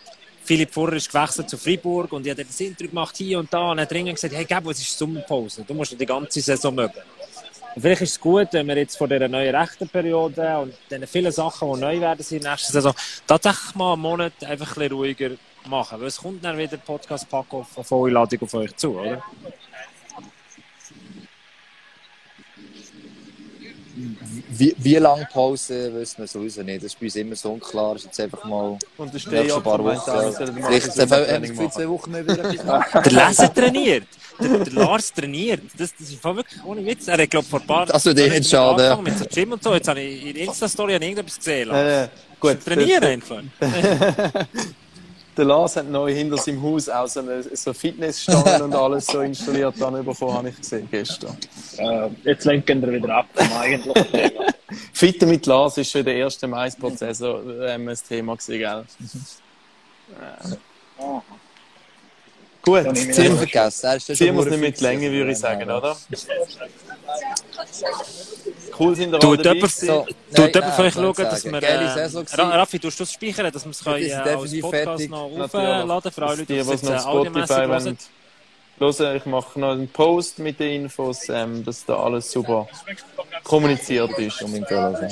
Philipp 0.43 0.73
Vorher 0.73 0.97
ist 0.97 1.11
gewechselt 1.11 1.49
zu 1.49 1.57
Freiburg 1.57 2.11
und 2.13 2.25
ich 2.25 2.31
habe 2.31 2.43
das 2.45 2.59
Interview 2.59 2.89
gemacht 2.89 3.15
hier 3.17 3.37
und 3.37 3.53
da 3.53 3.71
und 3.71 3.79
hat 3.81 3.91
dringend 3.91 4.15
gesagt, 4.15 4.33
hey, 4.33 4.45
Gabo, 4.45 4.71
es 4.71 4.79
ist 4.79 4.97
Sommerpause. 4.97 5.63
Du 5.67 5.73
musst 5.75 5.99
die 5.99 6.05
ganze 6.05 6.41
Saison 6.41 6.73
mögen. 6.73 6.93
Vielleicht 7.75 8.01
ist 8.01 8.11
es 8.11 8.19
gut, 8.19 8.47
wenn 8.51 8.67
wir 8.67 8.77
jetzt 8.77 8.97
vor 8.97 9.07
dieser 9.07 9.27
neuen 9.27 9.55
rechten 9.55 9.87
Periode 9.87 10.57
und 10.57 10.73
den 10.89 11.05
vielen 11.05 11.31
Sachen, 11.31 11.73
die 11.73 11.79
neu 11.79 11.99
werden 11.99 12.23
sind 12.23 12.43
nächste 12.43 12.71
Saison, 12.71 12.93
tatsächlich 13.25 13.75
mal 13.75 13.93
einen 13.93 14.01
Monat 14.01 14.33
einfach 14.43 14.75
ein 14.75 14.79
bisschen 14.79 14.93
ruhiger 14.93 15.29
machen. 15.67 15.99
Weil 15.99 16.07
es 16.07 16.17
kommt 16.17 16.43
dann 16.43 16.57
wieder 16.57 16.77
Podcast 16.77 17.29
Pack 17.29 17.53
auf 17.53 17.67
eine 17.75 17.83
volle 17.83 18.19
auf 18.19 18.53
euch 18.53 18.75
zu, 18.75 18.99
oder? 18.99 19.21
Wie, 24.49 24.75
wie 24.77 24.95
lange 24.95 25.27
Pause, 25.31 25.93
wissen 25.93 26.19
wir 26.19 26.27
sowieso 26.27 26.61
nicht. 26.61 26.77
Das 26.77 26.93
ist 26.93 26.99
bei 26.99 27.05
uns 27.05 27.15
immer 27.15 27.35
so 27.35 27.51
unklar. 27.53 27.93
Das 27.93 28.03
ist 28.03 28.07
jetzt 28.07 28.19
einfach 28.19 28.43
mal 28.45 28.71
Und 28.71 28.79
der 28.97 29.05
nächsten 29.05 29.19
Stehjahr 29.19 29.61
paar 29.61 29.83
Wochen. 29.83 29.99
Vielleicht 30.05 30.99
ein 30.99 31.11
haben 31.11 31.43
wir 31.43 31.53
machen. 31.53 31.71
zwei 31.71 31.89
Wochen 31.89 32.11
mehr 32.11 32.23
wieder 32.27 32.51
etwas. 32.51 33.03
Der 33.03 33.27
Leser 33.27 33.53
trainiert. 33.53 34.07
Der, 34.39 34.59
der 34.59 34.73
Lars 34.73 35.11
trainiert. 35.11 35.61
Das, 35.77 35.95
das 35.97 36.09
ist 36.09 36.23
wirklich 36.23 36.63
ohne 36.63 36.85
Witz. 36.85 37.07
Er 37.07 37.17
hat, 37.17 37.29
glaube 37.29 37.47
vor 37.47 37.59
ein 37.59 37.67
paar 37.67 37.85
Das 37.87 38.05
würde 38.05 38.25
eh 38.25 38.29
nicht 38.29 38.49
schaden, 38.49 38.85
ja. 38.85 38.93
angefangen 38.93 39.17
Mit 39.17 39.17
so 39.17 39.25
Gym 39.33 39.51
und 39.53 39.63
so. 39.63 39.73
Jetzt 39.73 39.87
habe 39.87 39.99
ich 39.99 40.27
in 40.27 40.33
der 40.35 40.43
Insta-Story 40.43 40.93
irgendetwas 40.93 41.37
gesehen. 41.37 41.69
Lars. 41.69 42.03
Äh, 42.05 42.09
gut, 42.39 42.63
Trainieren 42.63 43.03
einfach. 43.03 43.41
der 45.37 45.45
Lars 45.45 45.75
hat 45.75 45.89
neu 45.89 46.13
hinter 46.13 46.37
seinem 46.37 46.61
Haus 46.63 46.89
auch 46.89 47.07
so, 47.07 47.19
eine, 47.19 47.43
so 47.43 47.73
Fitnessstangen 47.73 48.61
und 48.63 48.75
alles 48.75 49.05
so 49.05 49.21
installiert 49.21 49.75
dann 49.79 50.03
bekommen, 50.03 50.33
habe 50.33 50.49
ich 50.49 50.57
gesehen 50.57 50.87
gestern. 50.89 51.37
Äh, 51.77 52.09
jetzt 52.23 52.45
lenken 52.45 52.81
wir 52.81 52.93
wieder 52.93 53.15
ab 53.15 53.27
vom 53.33 53.51
eigentlichen 53.53 54.11
Thema. 54.11 54.45
Fitte 54.93 55.25
mit 55.25 55.45
Lars 55.45 55.77
ist 55.77 55.91
schon 55.91 56.03
der 56.03 56.15
erste 56.15 56.47
Mais-Prozess 56.47 57.21
ähm, 57.21 57.87
ein 57.87 57.97
Thema 58.07 58.35
gewesen, 58.35 58.57
gell? 58.57 58.83
Ah, 60.99 61.21
Gut, 62.67 62.83
wir 62.83 63.37
vergessen. 63.37 63.85
Er 63.85 63.99
wir 64.19 64.39
es 64.39 64.45
nicht 64.49 64.59
mit 64.59 64.81
Länge, 64.81 65.09
würde 65.09 65.31
ich 65.31 65.37
sagen, 65.37 65.71
oder? 65.71 65.95
Cool 68.77 68.95
sind 68.95 69.13
alle 69.13 69.37
dabei 69.37 69.53
jemand-. 69.53 69.71
So, 69.71 70.05
nein, 70.31 70.51
nein, 70.53 70.73
vielleicht 70.75 70.95
schauen, 70.97 71.13
dass 71.15 71.45
wir. 71.45 71.63
Äh, 71.63 72.41
Raffi, 72.41 72.79
tust 72.79 72.99
du 72.99 73.03
das 73.05 73.13
speichern, 73.13 73.51
dass 73.51 73.63
wir 73.63 73.71
es 73.71 73.85
Wir 73.85 73.95
äh, 73.95 74.13
als 74.13 74.23
definitiv 74.23 74.61
Podcast 74.61 74.85
fertig. 74.85 75.09
noch 75.09 75.31
aufladen 75.43 76.11
für 76.11 76.25
alle 76.25 76.45
Die, 76.45 76.57
Leute, 76.57 76.63
die 76.63 76.63
die 76.63 76.73
es 76.73 76.83
noch 76.83 76.93
äh, 76.93 76.99
Spotify 76.99 77.53
hören. 77.53 77.69
wollen, 77.85 77.97
hören, 78.79 79.15
ich 79.15 79.25
mache 79.25 79.59
noch 79.59 79.71
einen 79.71 79.87
Post 79.87 80.39
mit 80.39 80.59
den 80.59 80.83
Infos, 80.83 81.29
ähm, 81.29 81.63
dass 81.63 81.85
da 81.85 81.95
alles 82.03 82.29
super 82.29 82.67
kommuniziert 83.43 84.11
ist. 84.19 84.41
Unbedingt 84.41 84.69
hören. 84.69 85.09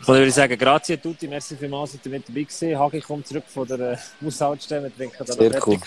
Ich 0.00 0.06
würde 0.08 0.30
sagen, 0.30 0.56
grazie 0.56 0.96
tutti, 0.96 1.26
merci 1.26 1.56
vielmals, 1.56 1.92
dass 1.92 2.00
ihr 2.06 2.10
mit 2.12 2.28
dabei 2.28 2.42
gewesen. 2.42 2.78
Hagi 2.78 3.00
kommt 3.00 3.26
zurück 3.26 3.44
von 3.48 3.66
der 3.66 3.80
äh, 3.80 3.96
Haushaltsstelle, 4.24 4.84
wir 4.84 4.96
trinken 4.96 5.16
da 5.18 5.24
noch 5.24 5.38
Sehr 5.38 5.50
fertig. 5.50 5.66
cool. 5.66 5.78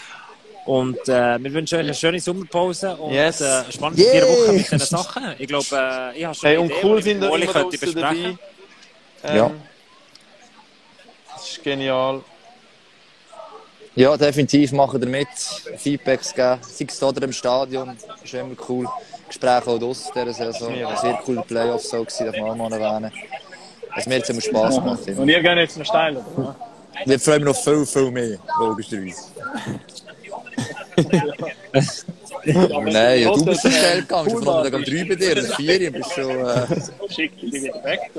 Und 0.65 0.97
äh, 1.09 1.43
wir 1.43 1.53
wünschen 1.53 1.75
euch 1.79 1.85
eine 1.85 1.93
schöne 1.93 2.19
Sommerpause 2.19 2.95
und 2.95 3.11
Yes. 3.13 3.41
äh, 3.41 3.63
spannende 3.71 4.03
Yeah. 4.03 4.11
vier 4.11 4.23
Wochen 4.27 4.55
mit 4.55 4.63
diesen 4.71 4.79
Sachen. 4.79 5.23
Ich 5.39 5.47
glaube, 5.47 5.65
äh, 5.71 6.17
ich 6.19 6.25
habe 6.25 6.35
schon 6.35 6.47
Hey, 6.49 6.57
eine 6.57 6.59
und 6.61 6.65
Idee, 6.71 6.79
cool 6.83 6.91
die 6.93 6.97
ich 6.99 7.03
sind 7.05 7.23
immer 7.23 7.31
könnte 7.51 7.77
draussen 7.77 7.95
dabei. 7.95 8.09
besprechen. 8.13 8.39
Ähm, 9.23 9.35
Ja. 9.37 9.51
Das 11.33 11.49
ist 11.49 11.63
genial. 11.63 12.21
Ja, 13.95 14.15
definitiv 14.15 14.71
machen 14.71 15.01
wir 15.01 15.09
mit. 15.09 15.27
Feedbacks 15.77 16.33
geben. 16.33 16.59
Sei 16.61 16.85
es 16.87 16.97
hier 16.99 17.07
oder 17.07 17.23
im 17.23 17.33
Stadion. 17.33 17.97
ist 18.23 18.33
immer 18.33 18.55
cool. 18.69 18.87
Gespräche 19.27 19.67
auch 19.67 19.81
aus 19.81 20.11
dieser 20.13 20.33
Saison. 20.33 20.75
Ja. 20.75 20.89
Ein 20.89 20.97
sehr 20.97 21.13
cooler 21.25 21.41
Playoff 21.41 21.81
so 21.83 21.99
gewesen, 22.03 22.25
darf 22.27 22.37
man 22.37 22.49
auch 22.51 22.69
mal 22.69 22.71
erwähnen. 22.79 23.11
Es 23.97 24.05
mir 24.05 24.17
jetzt 24.17 24.29
immer 24.29 24.41
Spass 24.41 24.75
gemacht. 24.75 24.99
Und 25.07 25.27
ich. 25.27 25.35
ihr 25.35 25.41
geht 25.41 25.57
jetzt 25.57 25.77
noch 25.77 25.85
steil, 25.85 26.15
oder? 26.37 26.55
Wir 27.05 27.19
freuen 27.19 27.47
uns 27.47 27.57
noch 27.57 27.63
viel, 27.73 27.85
viel 27.85 28.11
mehr, 28.11 28.37
logischerweise. 28.59 29.23
Nein, 32.43 33.21
ja, 33.21 33.31
du 33.33 33.45
bist 33.45 33.61
schon 33.61 33.71
schnell 33.71 34.01
gegangen. 34.01 34.27
Ich 34.27 34.45
Tag 34.45 34.73
um 34.73 34.83
drei 34.83 35.03
bei 35.05 35.15
dir, 35.15 35.37
um 35.37 35.55
vier, 35.55 35.79
du 35.79 35.97
bist 35.97 36.13
schon... 36.13 36.29
Äh, 36.29 36.67
Schick 37.09 37.39
die 37.39 37.51
wieder 37.51 37.83
weg. 37.83 38.11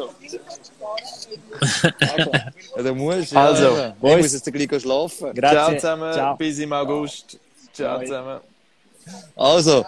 ja, 2.76 2.82
du 2.82 2.94
musst, 2.94 3.32
ja. 3.32 3.46
Also, 3.46 3.76
ja. 3.76 3.88
Ich 3.88 3.94
Boys. 3.94 4.22
muss 4.22 4.32
jetzt 4.32 4.52
gleich 4.52 4.82
schlafen. 4.82 5.18
Ciao 5.18 5.32
Grazie. 5.34 5.76
zusammen, 5.76 6.12
Ciao. 6.12 6.36
bis 6.36 6.58
im 6.58 6.72
August. 6.72 7.38
Ciao 7.72 7.98
Bye. 7.98 8.06
zusammen. 8.06 8.40
Also, 9.34 9.84